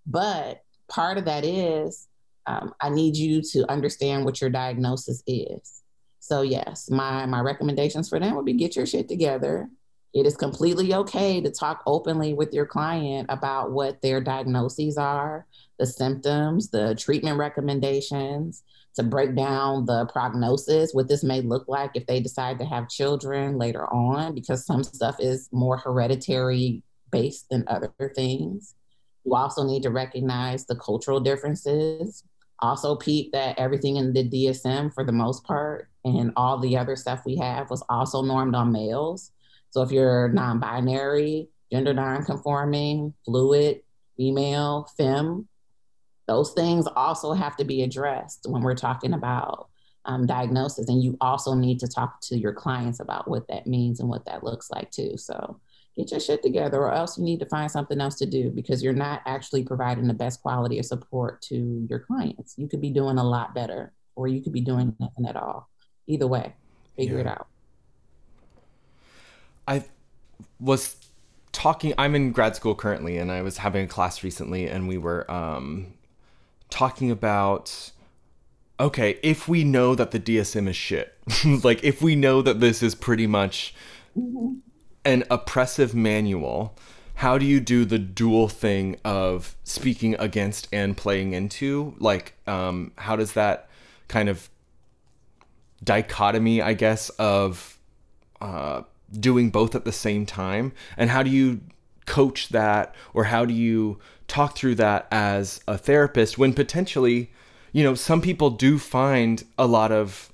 [0.05, 2.07] But part of that is
[2.45, 5.81] um, I need you to understand what your diagnosis is.
[6.19, 9.69] So yes, my my recommendations for them would be get your shit together.
[10.13, 15.47] It is completely okay to talk openly with your client about what their diagnoses are,
[15.79, 18.63] the symptoms, the treatment recommendations,
[18.95, 22.89] to break down the prognosis, what this may look like if they decide to have
[22.89, 28.75] children later on, because some stuff is more hereditary based than other things.
[29.25, 32.23] You also need to recognize the cultural differences.
[32.59, 36.95] Also, peep that everything in the DSM, for the most part, and all the other
[36.95, 39.31] stuff we have was also normed on males.
[39.73, 43.81] So if you're non binary, gender non conforming, fluid,
[44.15, 45.47] female, femme,
[46.27, 49.69] those things also have to be addressed when we're talking about
[50.05, 50.89] um, diagnosis.
[50.89, 54.25] And you also need to talk to your clients about what that means and what
[54.25, 55.17] that looks like too.
[55.17, 55.59] So
[55.97, 58.83] get your shit together, or else you need to find something else to do because
[58.83, 62.53] you're not actually providing the best quality of support to your clients.
[62.59, 65.67] You could be doing a lot better, or you could be doing nothing at all.
[66.05, 66.53] Either way,
[66.95, 67.21] figure yeah.
[67.21, 67.47] it out.
[69.67, 69.83] I
[70.59, 70.95] was
[71.53, 74.97] talking i'm in grad school currently and i was having a class recently and we
[74.97, 75.93] were um,
[76.69, 77.91] talking about
[78.79, 81.15] okay if we know that the dsm is shit
[81.63, 83.73] like if we know that this is pretty much
[84.17, 84.55] mm-hmm.
[85.05, 86.75] an oppressive manual
[87.15, 92.91] how do you do the dual thing of speaking against and playing into like um,
[92.97, 93.69] how does that
[94.07, 94.49] kind of
[95.83, 97.77] dichotomy i guess of
[98.41, 98.81] uh,
[99.19, 100.73] doing both at the same time?
[100.97, 101.61] And how do you
[102.05, 107.31] coach that or how do you talk through that as a therapist when potentially
[107.71, 110.29] you know some people do find a lot of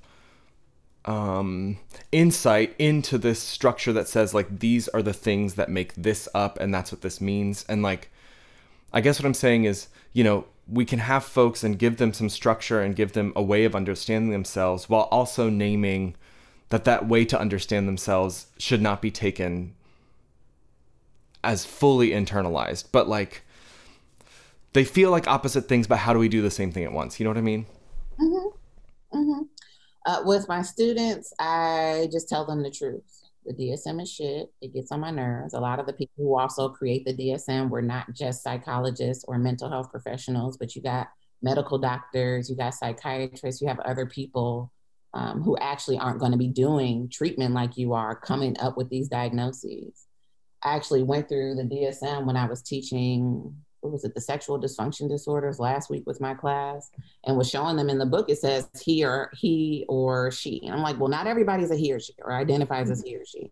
[1.06, 1.78] um,
[2.12, 6.58] insight into this structure that says like these are the things that make this up
[6.60, 7.64] and that's what this means?
[7.68, 8.10] And like
[8.92, 12.12] i guess what i'm saying is you know we can have folks and give them
[12.12, 16.14] some structure and give them a way of understanding themselves while also naming
[16.70, 19.74] that that way to understand themselves should not be taken
[21.44, 22.86] as fully internalized.
[22.92, 23.42] But like
[24.72, 27.18] they feel like opposite things but how do we do the same thing at once?
[27.18, 27.66] You know what i mean?
[28.20, 29.18] Mm-hmm.
[29.18, 29.42] Mm-hmm.
[30.06, 33.02] Uh, with my students i just tell them the truth.
[33.44, 34.52] The dsm is shit.
[34.60, 35.54] It gets on my nerves.
[35.54, 39.38] A lot of the people who also create the dsm were not just psychologists or
[39.38, 41.08] mental health professionals but you got
[41.42, 44.70] medical doctors you got psychiatrists you have other people
[45.14, 48.88] um, who actually aren't going to be doing treatment like you are coming up with
[48.88, 50.06] these diagnoses.
[50.62, 54.60] I actually went through the DSM when I was teaching, what was it, the sexual
[54.60, 56.90] dysfunction disorders last week with my class,
[57.24, 58.28] and was showing them in the book.
[58.28, 60.60] It says he or he or she.
[60.64, 63.24] And I'm like, well, not everybody's a he or she or identifies as he or
[63.24, 63.50] she.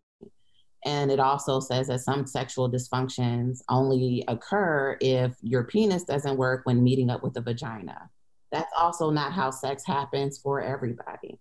[0.84, 6.64] And it also says that some sexual dysfunctions only occur if your penis doesn't work
[6.64, 8.08] when meeting up with the vagina.
[8.52, 11.38] That's also not how sex happens for everybody.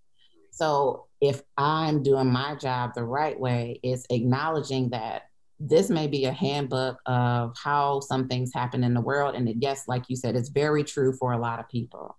[0.58, 5.30] So if I'm doing my job the right way, it's acknowledging that
[5.60, 9.36] this may be a handbook of how some things happen in the world.
[9.36, 12.18] And it, yes, like you said, it's very true for a lot of people.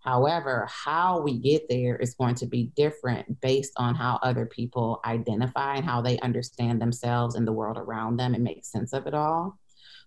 [0.00, 5.00] However, how we get there is going to be different based on how other people
[5.04, 9.06] identify and how they understand themselves and the world around them and make sense of
[9.06, 9.58] it all.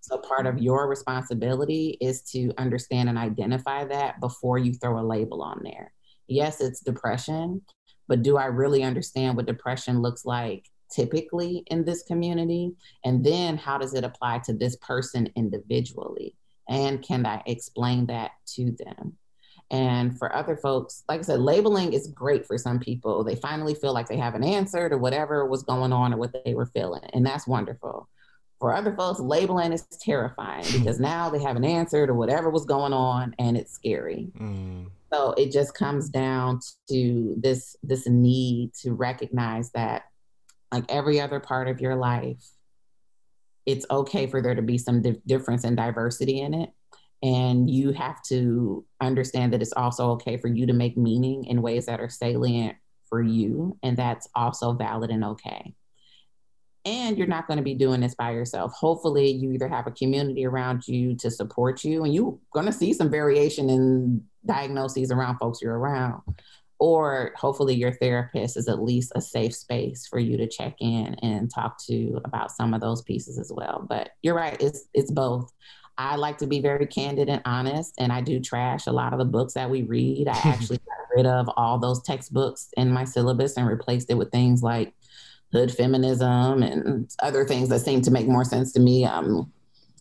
[0.02, 5.06] So, part of your responsibility is to understand and identify that before you throw a
[5.06, 5.94] label on there
[6.28, 7.62] yes, it's depression,
[8.08, 12.74] but do I really understand what depression looks like typically in this community?
[13.04, 16.36] And then how does it apply to this person individually?
[16.70, 19.18] And can I explain that to them?
[19.70, 23.24] And for other folks, like I said, labeling is great for some people.
[23.24, 26.34] They finally feel like they have an answer to whatever was going on or what
[26.46, 27.04] they were feeling.
[27.14, 28.08] And that's wonderful.
[28.60, 32.66] For other folks, labeling is terrifying because now they have an answer to whatever was
[32.66, 34.30] going on and it's scary.
[34.40, 34.90] Mm.
[35.14, 40.04] So it just comes down to this this need to recognize that
[40.72, 42.44] like every other part of your life,
[43.66, 46.72] it's okay for there to be some di- difference and diversity in it.
[47.24, 51.62] And you have to understand that it's also okay for you to make meaning in
[51.62, 52.76] ways that are salient
[53.10, 53.78] for you.
[53.82, 55.74] And that's also valid and okay
[56.88, 58.72] and you're not going to be doing this by yourself.
[58.72, 62.72] Hopefully, you either have a community around you to support you, and you're going to
[62.72, 66.22] see some variation in diagnoses around folks you're around.
[66.80, 71.16] Or hopefully, your therapist is at least a safe space for you to check in
[71.16, 73.86] and talk to about some of those pieces as well.
[73.88, 75.52] But you're right, it's it's both.
[75.98, 79.20] I like to be very candid and honest, and I do trash a lot of
[79.20, 80.30] the books that we read.
[80.30, 84.32] I actually got rid of all those textbooks in my syllabus and replaced it with
[84.32, 84.94] things like
[85.52, 89.06] hood feminism and other things that seem to make more sense to me.
[89.06, 89.52] Um,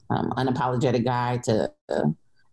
[0.08, 2.02] um unapologetic guide to uh,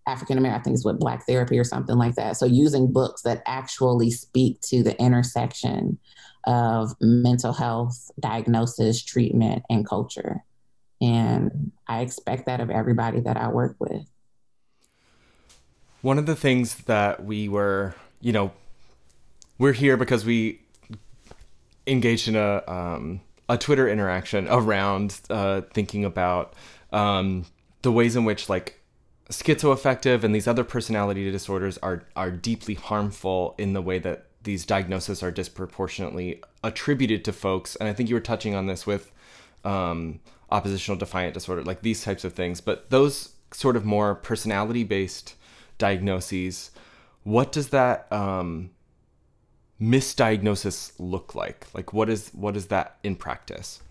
[0.08, 2.38] African American, I think Black therapy or something like that.
[2.38, 5.98] So using books that actually speak to the intersection
[6.46, 10.44] of mental health, diagnosis, treatment, and culture.
[11.02, 14.06] And I expect that of everybody that I work with.
[16.02, 18.52] One of the things that we were, you know,
[19.58, 20.60] we're here because we
[21.88, 26.54] engaged in a um, a Twitter interaction around uh, thinking about
[26.92, 27.46] um,
[27.82, 28.82] the ways in which like
[29.30, 34.66] schizoaffective and these other personality disorders are are deeply harmful in the way that these
[34.66, 37.76] diagnoses are disproportionately attributed to folks.
[37.78, 39.12] And I think you were touching on this with
[39.64, 40.20] um,
[40.50, 42.60] oppositional defiant disorder, like these types of things.
[42.62, 45.36] But those sort of more personality based
[45.78, 46.72] diagnoses,
[47.24, 48.72] what does that um,
[49.84, 51.68] misdiagnosis look like?
[51.74, 53.82] Like what is what is that in practice?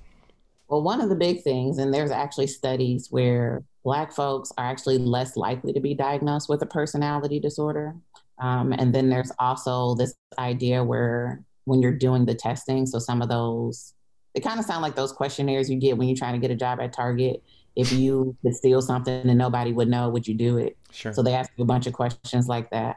[0.69, 4.97] Well, one of the big things, and there's actually studies where Black folks are actually
[4.97, 7.95] less likely to be diagnosed with a personality disorder.
[8.39, 13.21] Um, and then there's also this idea where when you're doing the testing, so some
[13.21, 13.93] of those,
[14.35, 16.57] they kind of sound like those questionnaires you get when you're trying to get a
[16.57, 17.43] job at Target.
[17.77, 20.77] If you could steal something and nobody would know, would you do it?
[20.91, 21.13] Sure.
[21.13, 22.97] So they ask you a bunch of questions like that.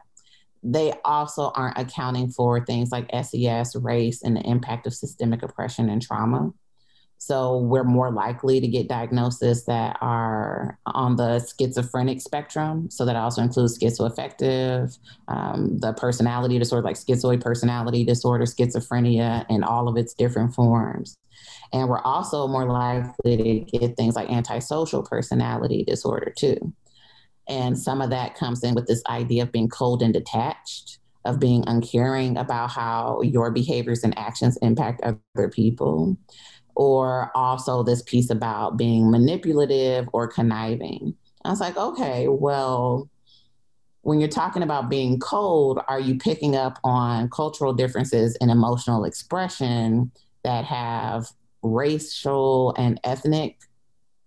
[0.67, 5.89] They also aren't accounting for things like SES, race, and the impact of systemic oppression
[5.89, 6.51] and trauma.
[7.17, 12.89] So we're more likely to get diagnoses that are on the schizophrenic spectrum.
[12.89, 14.97] So that also includes schizoaffective,
[15.27, 21.17] um, the personality disorder like schizoid personality disorder, schizophrenia, and all of its different forms.
[21.71, 26.73] And we're also more likely to get things like antisocial personality disorder too.
[27.47, 31.39] And some of that comes in with this idea of being cold and detached, of
[31.39, 36.17] being uncaring about how your behaviors and actions impact other people
[36.75, 41.15] or also this piece about being manipulative or conniving.
[41.43, 43.09] I was like, okay, well,
[44.01, 49.05] when you're talking about being cold, are you picking up on cultural differences in emotional
[49.05, 50.11] expression
[50.43, 51.27] that have
[51.63, 53.57] racial and ethnic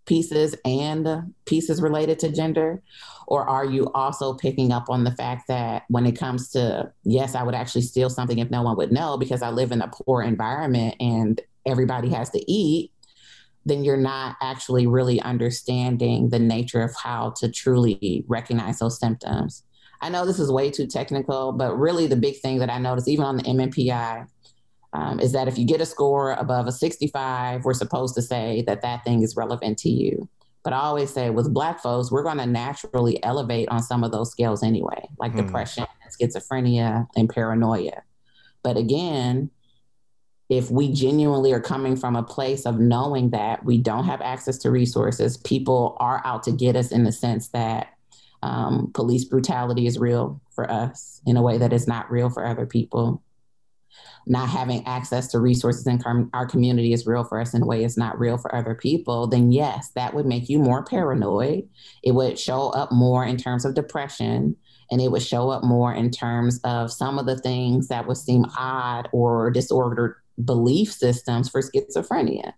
[0.09, 2.83] pieces and pieces related to gender?
[3.27, 7.35] Or are you also picking up on the fact that when it comes to, yes,
[7.35, 9.89] I would actually steal something if no one would know because I live in a
[9.89, 12.91] poor environment and everybody has to eat,
[13.67, 19.63] then you're not actually really understanding the nature of how to truly recognize those symptoms.
[20.01, 23.09] I know this is way too technical, but really the big thing that I noticed,
[23.09, 24.27] even on the MMPI,
[24.93, 28.63] um, is that if you get a score above a 65, we're supposed to say
[28.67, 30.29] that that thing is relevant to you.
[30.65, 34.13] But I always say with Black folks, we're going to naturally elevate on some of
[34.13, 35.39] those scales anyway, like hmm.
[35.39, 35.87] depression,
[36.21, 38.03] schizophrenia, and paranoia.
[38.63, 39.51] But again,
[40.49, 44.59] if we genuinely are coming from a place of knowing that we don't have access
[44.59, 47.89] to resources, people are out to get us in the sense that
[48.43, 52.47] um, police brutality is real for us in a way that is not real for
[52.47, 53.23] other people.
[54.27, 57.67] Not having access to resources in com- our community is real for us in a
[57.67, 61.69] way it's not real for other people, then yes, that would make you more paranoid.
[62.03, 64.57] It would show up more in terms of depression
[64.91, 68.17] and it would show up more in terms of some of the things that would
[68.17, 72.53] seem odd or disordered belief systems for schizophrenia,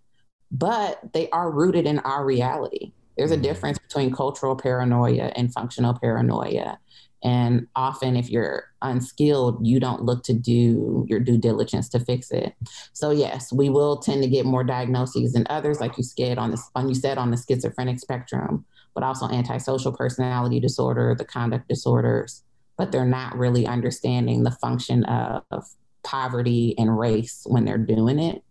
[0.51, 2.93] but they are rooted in our reality.
[3.17, 3.43] There's a mm-hmm.
[3.43, 6.79] difference between cultural paranoia and functional paranoia.
[7.23, 12.31] And often, if you're unskilled, you don't look to do your due diligence to fix
[12.31, 12.55] it.
[12.93, 16.51] So, yes, we will tend to get more diagnoses than others, like you said on
[16.51, 18.65] the on you said on the schizophrenic spectrum,
[18.95, 22.43] but also antisocial personality disorder, the conduct disorders.
[22.77, 25.43] But they're not really understanding the function of
[26.03, 28.43] poverty and race when they're doing it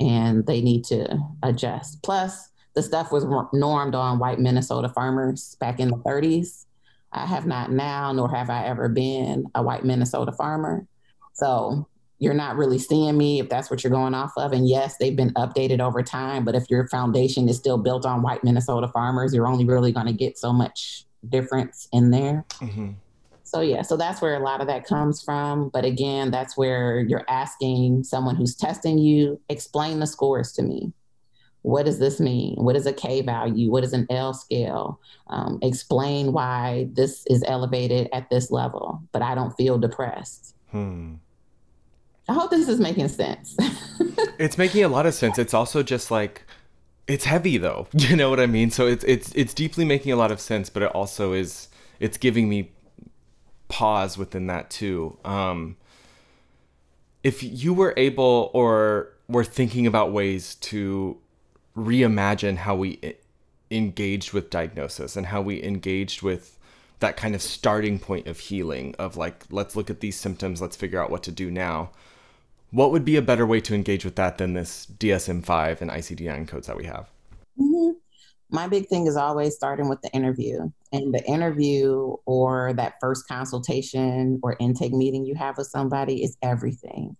[0.00, 5.80] and they need to adjust plus the stuff was normed on white minnesota farmers back
[5.80, 6.66] in the 30s
[7.12, 10.86] i have not now nor have i ever been a white minnesota farmer
[11.32, 11.86] so
[12.20, 15.16] you're not really seeing me if that's what you're going off of and yes they've
[15.16, 19.34] been updated over time but if your foundation is still built on white minnesota farmers
[19.34, 22.90] you're only really going to get so much difference in there mm-hmm.
[23.48, 25.70] So yeah, so that's where a lot of that comes from.
[25.70, 30.92] But again, that's where you're asking someone who's testing you, explain the scores to me.
[31.68, 32.54] What does this mean?
[32.56, 33.70] What is a K value?
[33.70, 34.98] What is an L scale?
[35.26, 40.54] Um, explain why this is elevated at this level, but I don't feel depressed.
[40.70, 41.16] Hmm.
[42.26, 43.54] I hope this is making sense.
[44.38, 45.38] it's making a lot of sense.
[45.38, 46.42] It's also just like
[47.06, 47.86] it's heavy though.
[47.92, 48.70] You know what I mean?
[48.70, 51.68] So it's it's it's deeply making a lot of sense, but it also is
[52.00, 52.70] it's giving me
[53.68, 55.18] pause within that too.
[55.22, 55.76] Um,
[57.22, 61.18] if you were able or were thinking about ways to
[61.78, 63.14] reimagine how we
[63.70, 66.58] engaged with diagnosis and how we engaged with
[67.00, 70.76] that kind of starting point of healing of like let's look at these symptoms let's
[70.76, 71.90] figure out what to do now
[72.70, 76.48] what would be a better way to engage with that than this dsm-5 and icd-9
[76.48, 77.10] codes that we have
[77.60, 77.90] mm-hmm
[78.50, 80.70] my big thing is always starting with the interview.
[80.92, 86.36] And the interview or that first consultation or intake meeting you have with somebody is
[86.42, 87.16] everything.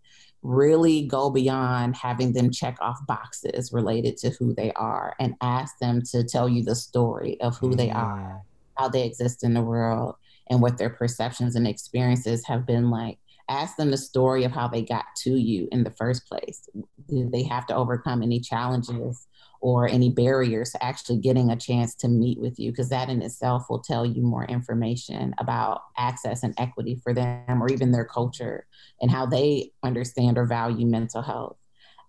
[0.49, 5.79] Really go beyond having them check off boxes related to who they are and ask
[5.79, 7.77] them to tell you the story of who mm-hmm.
[7.77, 8.41] they are,
[8.79, 10.15] how they exist in the world,
[10.49, 13.19] and what their perceptions and experiences have been like.
[13.51, 16.67] Ask them the story of how they got to you in the first place.
[17.11, 19.27] Did they have to overcome any challenges?
[19.61, 23.23] Or any barriers to actually getting a chance to meet with you, because that in
[23.23, 28.05] itself will tell you more information about access and equity for them or even their
[28.05, 28.67] culture
[29.01, 31.57] and how they understand or value mental health.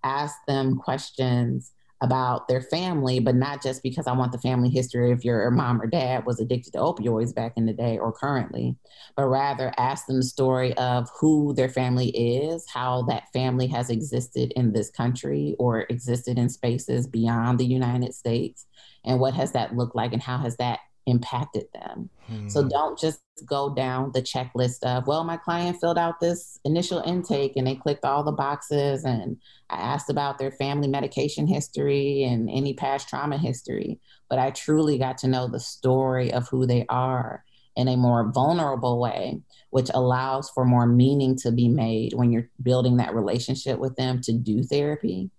[0.03, 1.71] Ask them questions
[2.01, 5.81] about their family, but not just because I want the family history if your mom
[5.81, 8.75] or dad was addicted to opioids back in the day or currently,
[9.17, 13.89] but rather ask them the story of who their family is, how that family has
[13.89, 18.65] existed in this country or existed in spaces beyond the United States,
[19.03, 20.79] and what has that looked like and how has that
[21.09, 22.09] impacted them.
[22.27, 22.47] Hmm.
[22.47, 26.99] So don't just go down the checklist of, well, my client filled out this initial
[26.99, 29.37] intake and they clicked all the boxes and
[29.69, 33.99] I asked about their family medication history and any past trauma history.
[34.29, 37.43] But I truly got to know the story of who they are
[37.75, 42.49] in a more vulnerable way, which allows for more meaning to be made when you're
[42.61, 45.29] building that relationship with them to do therapy.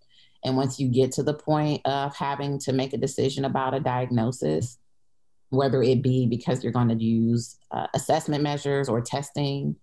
[0.45, 3.81] And once you get to the point of having to make a decision about a
[3.81, 4.79] diagnosis,
[5.51, 9.77] whether it be because you're going to use uh, assessment measures or testing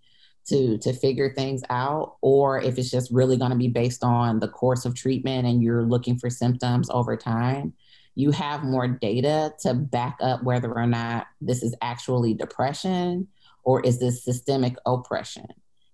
[0.47, 4.39] to to figure things out or if it's just really going to be based on
[4.39, 7.74] the course of treatment and you're looking for symptoms over time
[8.18, 13.28] you have more data to back up whether or not this is actually depression
[13.63, 15.45] or is this systemic oppression.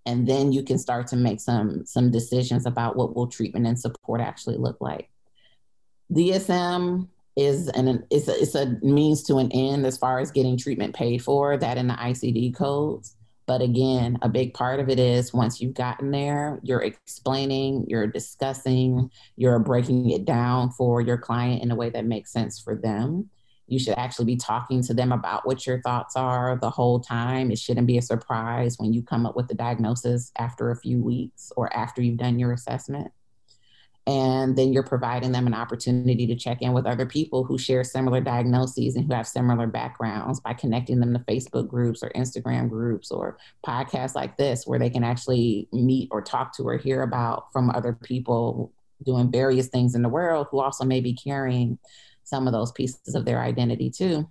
[0.06, 3.78] And then you can start to make some some decisions about what will treatment and
[3.78, 5.10] support actually look like.
[6.14, 10.58] Dsm is an it's a, it's a means to an end as far as getting
[10.58, 13.16] treatment paid for that in the ICD codes.
[13.46, 18.08] But again, a big part of it is once you've gotten there, you're explaining, you're
[18.08, 22.76] discussing, you're breaking it down for your client in a way that makes sense for
[22.76, 23.30] them.
[23.68, 27.52] You should actually be talking to them about what your thoughts are the whole time.
[27.52, 31.02] It shouldn't be a surprise when you come up with the diagnosis after a few
[31.02, 33.12] weeks or after you've done your assessment
[34.06, 37.86] and then you're providing them an opportunity to check in with other people who share
[37.86, 42.70] similar diagnoses and who have similar backgrounds by connecting them to Facebook groups or Instagram
[42.70, 47.04] groups or podcasts like this where they can actually meet or talk to or hear
[47.04, 48.74] about from other people
[49.06, 51.80] doing various things in the world who also may be carrying
[52.26, 54.28] some of those pieces of their identity too.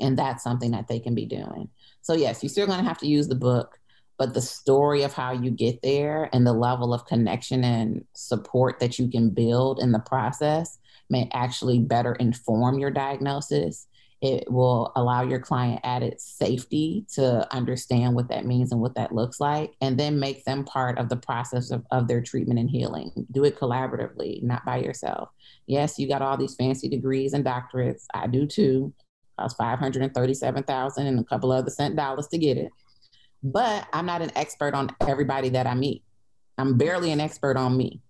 [0.00, 1.68] And that's something that they can be doing.
[2.02, 3.78] So yes you're still going to have to use the book
[4.18, 8.78] but the story of how you get there and the level of connection and support
[8.80, 10.78] that you can build in the process
[11.10, 13.86] may actually better inform your diagnosis.
[14.22, 19.12] It will allow your client added safety to understand what that means and what that
[19.12, 22.70] looks like, and then make them part of the process of, of their treatment and
[22.70, 23.10] healing.
[23.32, 25.28] Do it collaboratively, not by yourself.
[25.66, 28.04] Yes, you got all these fancy degrees and doctorates.
[28.14, 28.94] I do too.
[29.38, 32.70] Cost 537,000 and a couple of other cent dollars to get it
[33.44, 36.02] but I'm not an expert on everybody that I meet.
[36.56, 38.00] I'm barely an expert on me.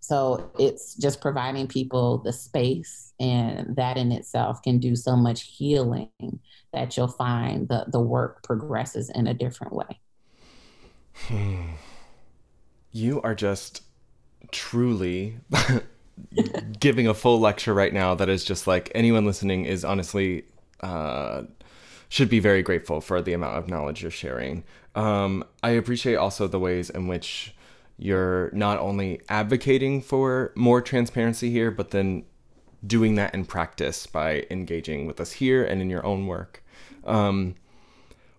[0.00, 5.42] So it's just providing people the space, and that in itself can do so much
[5.44, 6.40] healing
[6.72, 10.00] that you'll find the, the work progresses in a different way.
[12.90, 13.82] You are just
[14.50, 15.38] truly
[16.80, 20.44] giving a full lecture right now that is just like anyone listening is honestly
[20.80, 21.42] uh,
[22.12, 24.62] should be very grateful for the amount of knowledge you're sharing.
[24.94, 27.54] Um, I appreciate also the ways in which
[27.96, 32.26] you're not only advocating for more transparency here, but then
[32.86, 36.62] doing that in practice by engaging with us here and in your own work.
[37.06, 37.54] Um,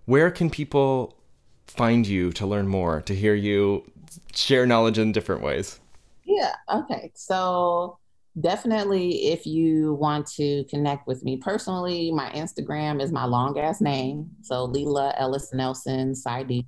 [0.05, 1.17] where can people
[1.65, 3.91] find you to learn more, to hear you
[4.35, 5.79] share knowledge in different ways?
[6.25, 6.53] Yeah.
[6.71, 7.11] Okay.
[7.15, 7.97] So
[8.39, 13.79] definitely if you want to connect with me personally my instagram is my long ass
[13.79, 16.65] name so leela ellis nelson Saidi.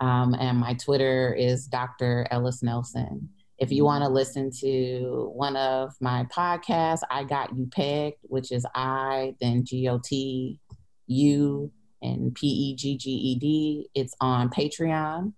[0.00, 3.28] Um, and my twitter is dr ellis nelson.
[3.58, 8.50] If you want to listen to one of my podcasts i got you pegged which
[8.50, 10.60] is i then g-o-t
[11.08, 11.72] u
[12.02, 15.32] and p-e-g-g-e-d it's on patreon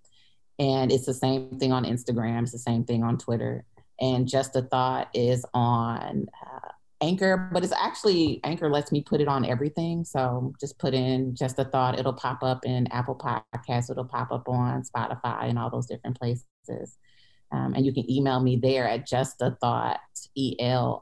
[0.61, 3.64] and it's the same thing on instagram it's the same thing on twitter
[4.01, 6.68] and Just a Thought is on uh,
[7.01, 10.05] Anchor, but it's actually Anchor lets me put it on everything.
[10.05, 14.32] So just put in Just a Thought, it'll pop up in Apple Podcasts, it'll pop
[14.32, 16.96] up on Spotify and all those different places.
[17.51, 19.96] Um, and you can email me there at justathoughtel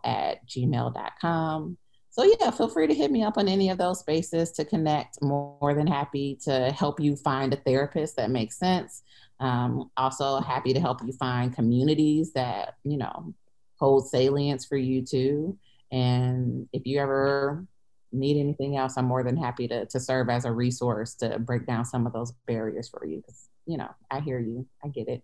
[0.05, 1.79] at gmail.com.
[2.11, 5.21] So yeah, feel free to hit me up on any of those spaces to connect.
[5.21, 9.03] More than happy to help you find a therapist that makes sense.
[9.39, 13.35] Um, also happy to help you find communities that, you know,
[13.79, 15.59] hold salience for you too.
[15.93, 17.67] And if you ever
[18.13, 21.67] need anything else, I'm more than happy to, to serve as a resource to break
[21.67, 23.23] down some of those barriers for you.
[23.27, 24.67] Cause, you know, I hear you.
[24.85, 25.23] I get it.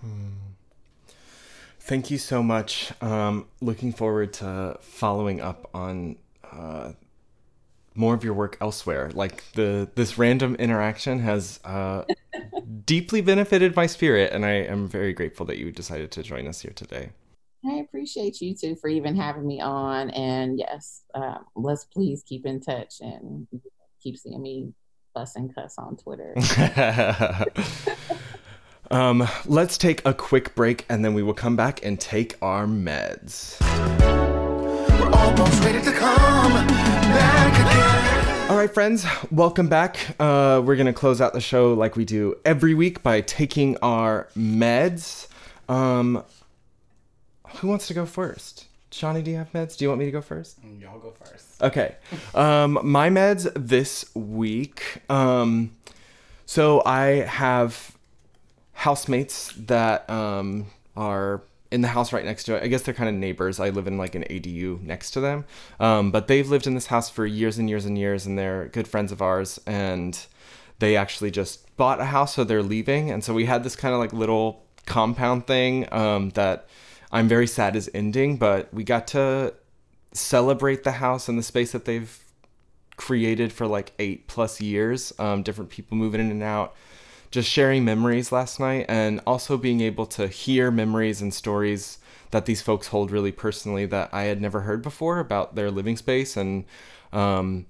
[0.00, 0.30] Hmm.
[1.80, 2.92] Thank you so much.
[3.02, 6.16] Um, looking forward to following up on
[6.50, 6.92] uh,
[7.94, 9.10] more of your work elsewhere.
[9.14, 12.04] Like the this random interaction has uh,
[12.84, 16.60] deeply benefited my spirit, and I am very grateful that you decided to join us
[16.60, 17.10] here today.
[17.66, 20.10] I appreciate you too for even having me on.
[20.10, 23.46] And yes, uh, let's please keep in touch and
[24.02, 24.72] keep seeing me
[25.14, 26.34] fuss and cuss on Twitter.
[28.90, 32.66] um, let's take a quick break and then we will come back and take our
[32.66, 34.23] meds.
[38.48, 39.98] All right, friends, welcome back.
[40.18, 43.76] Uh, we're going to close out the show like we do every week by taking
[43.78, 45.28] our meds.
[45.68, 46.24] Um,
[47.56, 48.66] who wants to go first?
[48.90, 49.76] Shawnee, do you have meds?
[49.76, 50.58] Do you want me to go first?
[50.80, 51.62] Y'all go first.
[51.62, 51.96] Okay.
[52.34, 55.02] Um, my meds this week.
[55.10, 55.74] Um,
[56.46, 57.96] so I have
[58.72, 62.62] housemates that um, are in the house right next to it.
[62.62, 63.58] I guess they're kind of neighbors.
[63.58, 65.44] I live in like an ADU next to them.
[65.80, 68.68] Um, but they've lived in this house for years and years and years, and they're
[68.68, 69.60] good friends of ours.
[69.66, 70.18] And
[70.78, 73.10] they actually just bought a house, so they're leaving.
[73.10, 76.68] And so we had this kind of like little compound thing um, that
[77.10, 79.54] I'm very sad is ending, but we got to
[80.12, 82.18] celebrate the house and the space that they've
[82.96, 85.12] created for like eight plus years.
[85.18, 86.74] Um, different people moving in and out,
[87.34, 91.98] just sharing memories last night, and also being able to hear memories and stories
[92.30, 95.96] that these folks hold really personally that I had never heard before about their living
[95.96, 96.36] space.
[96.36, 96.64] And
[97.12, 97.66] um,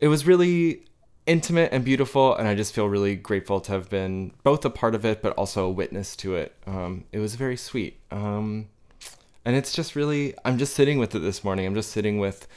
[0.00, 0.84] it was really
[1.26, 4.94] intimate and beautiful, and I just feel really grateful to have been both a part
[4.94, 6.54] of it, but also a witness to it.
[6.66, 8.00] Um, it was very sweet.
[8.10, 8.68] Um,
[9.44, 11.66] and it's just really, I'm just sitting with it this morning.
[11.66, 12.48] I'm just sitting with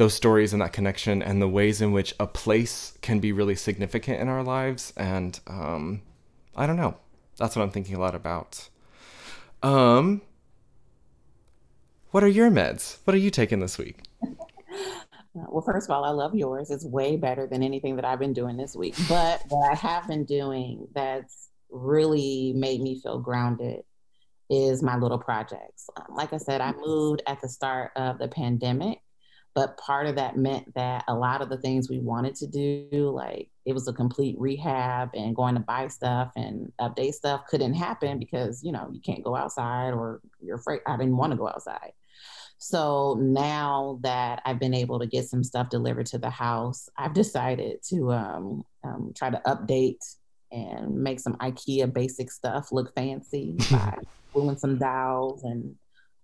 [0.00, 3.54] those stories and that connection and the ways in which a place can be really
[3.54, 4.94] significant in our lives.
[4.96, 6.00] And um,
[6.56, 6.96] I don't know.
[7.36, 8.70] That's what I'm thinking a lot about.
[9.62, 10.22] Um,
[12.12, 12.96] what are your meds?
[13.04, 13.98] What are you taking this week?
[15.32, 16.72] Well, first of all, I love yours.
[16.72, 18.96] It's way better than anything that I've been doing this week.
[19.08, 23.84] But what I have been doing that's really made me feel grounded
[24.50, 25.88] is my little projects.
[26.12, 28.98] Like I said, I moved at the start of the pandemic,
[29.54, 32.88] but part of that meant that a lot of the things we wanted to do,
[32.92, 37.74] like it was a complete rehab and going to buy stuff and update stuff, couldn't
[37.74, 40.80] happen because, you know, you can't go outside or you're afraid.
[40.86, 41.92] I didn't want to go outside.
[42.58, 47.14] So now that I've been able to get some stuff delivered to the house, I've
[47.14, 50.16] decided to um, um, try to update
[50.52, 53.98] and make some IKEA basic stuff look fancy by
[54.32, 55.74] gluing some dowels and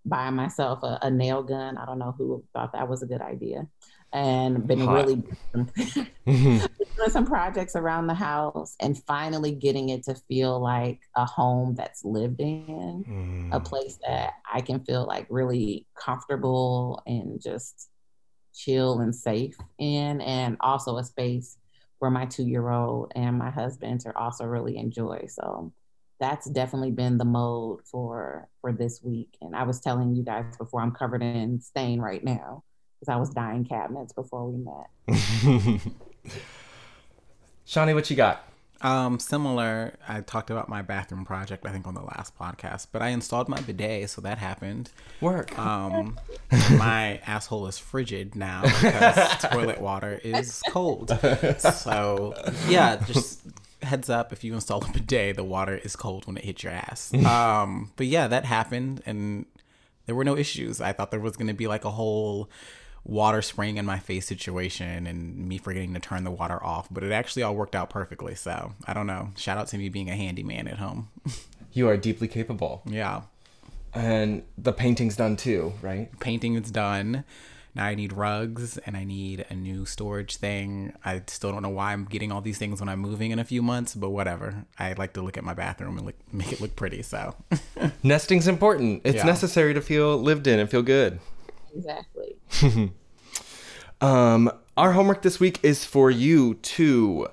[0.07, 1.77] buying myself a, a, nail gun.
[1.77, 3.67] I don't know who thought that was a good idea.
[4.13, 4.95] And been Hot.
[4.95, 5.23] really
[6.27, 11.75] doing some projects around the house and finally getting it to feel like a home
[11.75, 13.55] that's lived in, mm.
[13.55, 17.91] a place that I can feel like really comfortable and just
[18.55, 21.59] chill and safe in, and also a space
[21.99, 25.27] where my two year old and my husband are also really enjoy.
[25.29, 25.73] So
[26.19, 29.37] that's definitely been the mode for for this week.
[29.41, 32.63] And I was telling you guys before I'm covered in stain right now
[32.99, 35.81] because I was dyeing cabinets before we met.
[37.65, 38.47] Shawnee, what you got?
[38.83, 39.97] Um, similar.
[40.07, 43.49] I talked about my bathroom project, I think, on the last podcast, but I installed
[43.49, 44.91] my bidet, so that happened.
[45.21, 45.59] Work.
[45.59, 46.19] Um,
[46.77, 51.19] my asshole is frigid now because toilet water is cold.
[51.59, 52.35] So
[52.69, 53.41] yeah, just
[53.87, 56.73] heads up if you install a bidet, the water is cold when it hits your
[56.73, 57.13] ass.
[57.25, 59.47] um, but yeah, that happened, and
[60.07, 60.81] there were no issues.
[60.81, 62.51] I thought there was going to be like a whole
[63.07, 67.05] water spraying in my face situation and me forgetting to turn the water off, but
[67.05, 68.35] it actually all worked out perfectly.
[68.35, 69.31] So I don't know.
[69.37, 71.09] Shout out to me being a handyman at home.
[71.73, 72.83] you are deeply capable.
[72.85, 73.23] Yeah.
[73.95, 76.11] And the painting's done too, right?
[76.21, 77.25] Painting is done.
[77.77, 80.95] Now I need rugs and I need a new storage thing.
[81.05, 83.45] I still don't know why I'm getting all these things when I'm moving in a
[83.45, 84.65] few months, but whatever.
[84.79, 87.03] I like to look at my bathroom and look, make it look pretty.
[87.03, 87.37] So
[88.03, 89.03] nesting's important.
[89.05, 89.25] It's yeah.
[89.25, 91.21] necessary to feel lived in and feel good.
[91.77, 92.37] Exactly.
[94.01, 97.29] um, our homework this week is for you to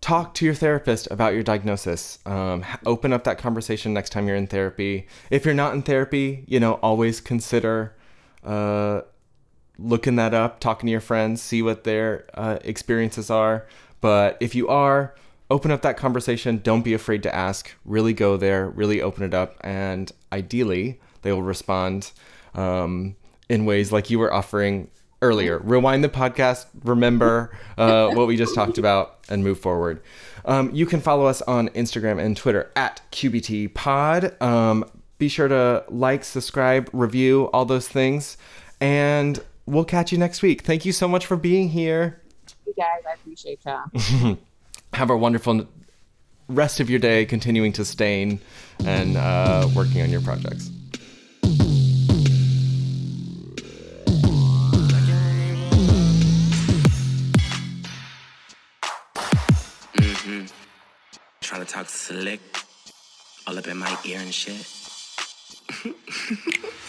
[0.00, 2.18] talk to your therapist about your diagnosis.
[2.26, 5.06] Um, open up that conversation next time you're in therapy.
[5.30, 7.94] If you're not in therapy, you know, always consider
[8.42, 9.02] uh,
[9.78, 13.66] looking that up, talking to your friends, see what their uh, experiences are.
[14.00, 15.14] But if you are,
[15.50, 16.60] open up that conversation.
[16.62, 17.72] Don't be afraid to ask.
[17.84, 19.56] Really go there, really open it up.
[19.60, 22.12] And ideally, they will respond
[22.54, 23.16] um,
[23.48, 24.88] in ways like you were offering
[25.22, 25.58] earlier.
[25.58, 30.02] Rewind the podcast, remember uh, what we just talked about, and move forward.
[30.44, 34.40] Um, you can follow us on Instagram and Twitter at QBT Pod.
[34.40, 34.84] Um,
[35.18, 38.36] be sure to like, subscribe, review, all those things.
[38.80, 40.62] And we'll catch you next week.
[40.62, 42.22] Thank you so much for being here.
[42.66, 44.38] You guys, I appreciate you.
[44.92, 45.66] Have a wonderful
[46.48, 48.40] rest of your day, continuing to stain
[48.84, 50.70] and uh, working on your projects.
[59.96, 60.46] Mm-hmm.
[61.40, 62.40] Trying to talk slick
[63.46, 64.66] all up in my ear and shit.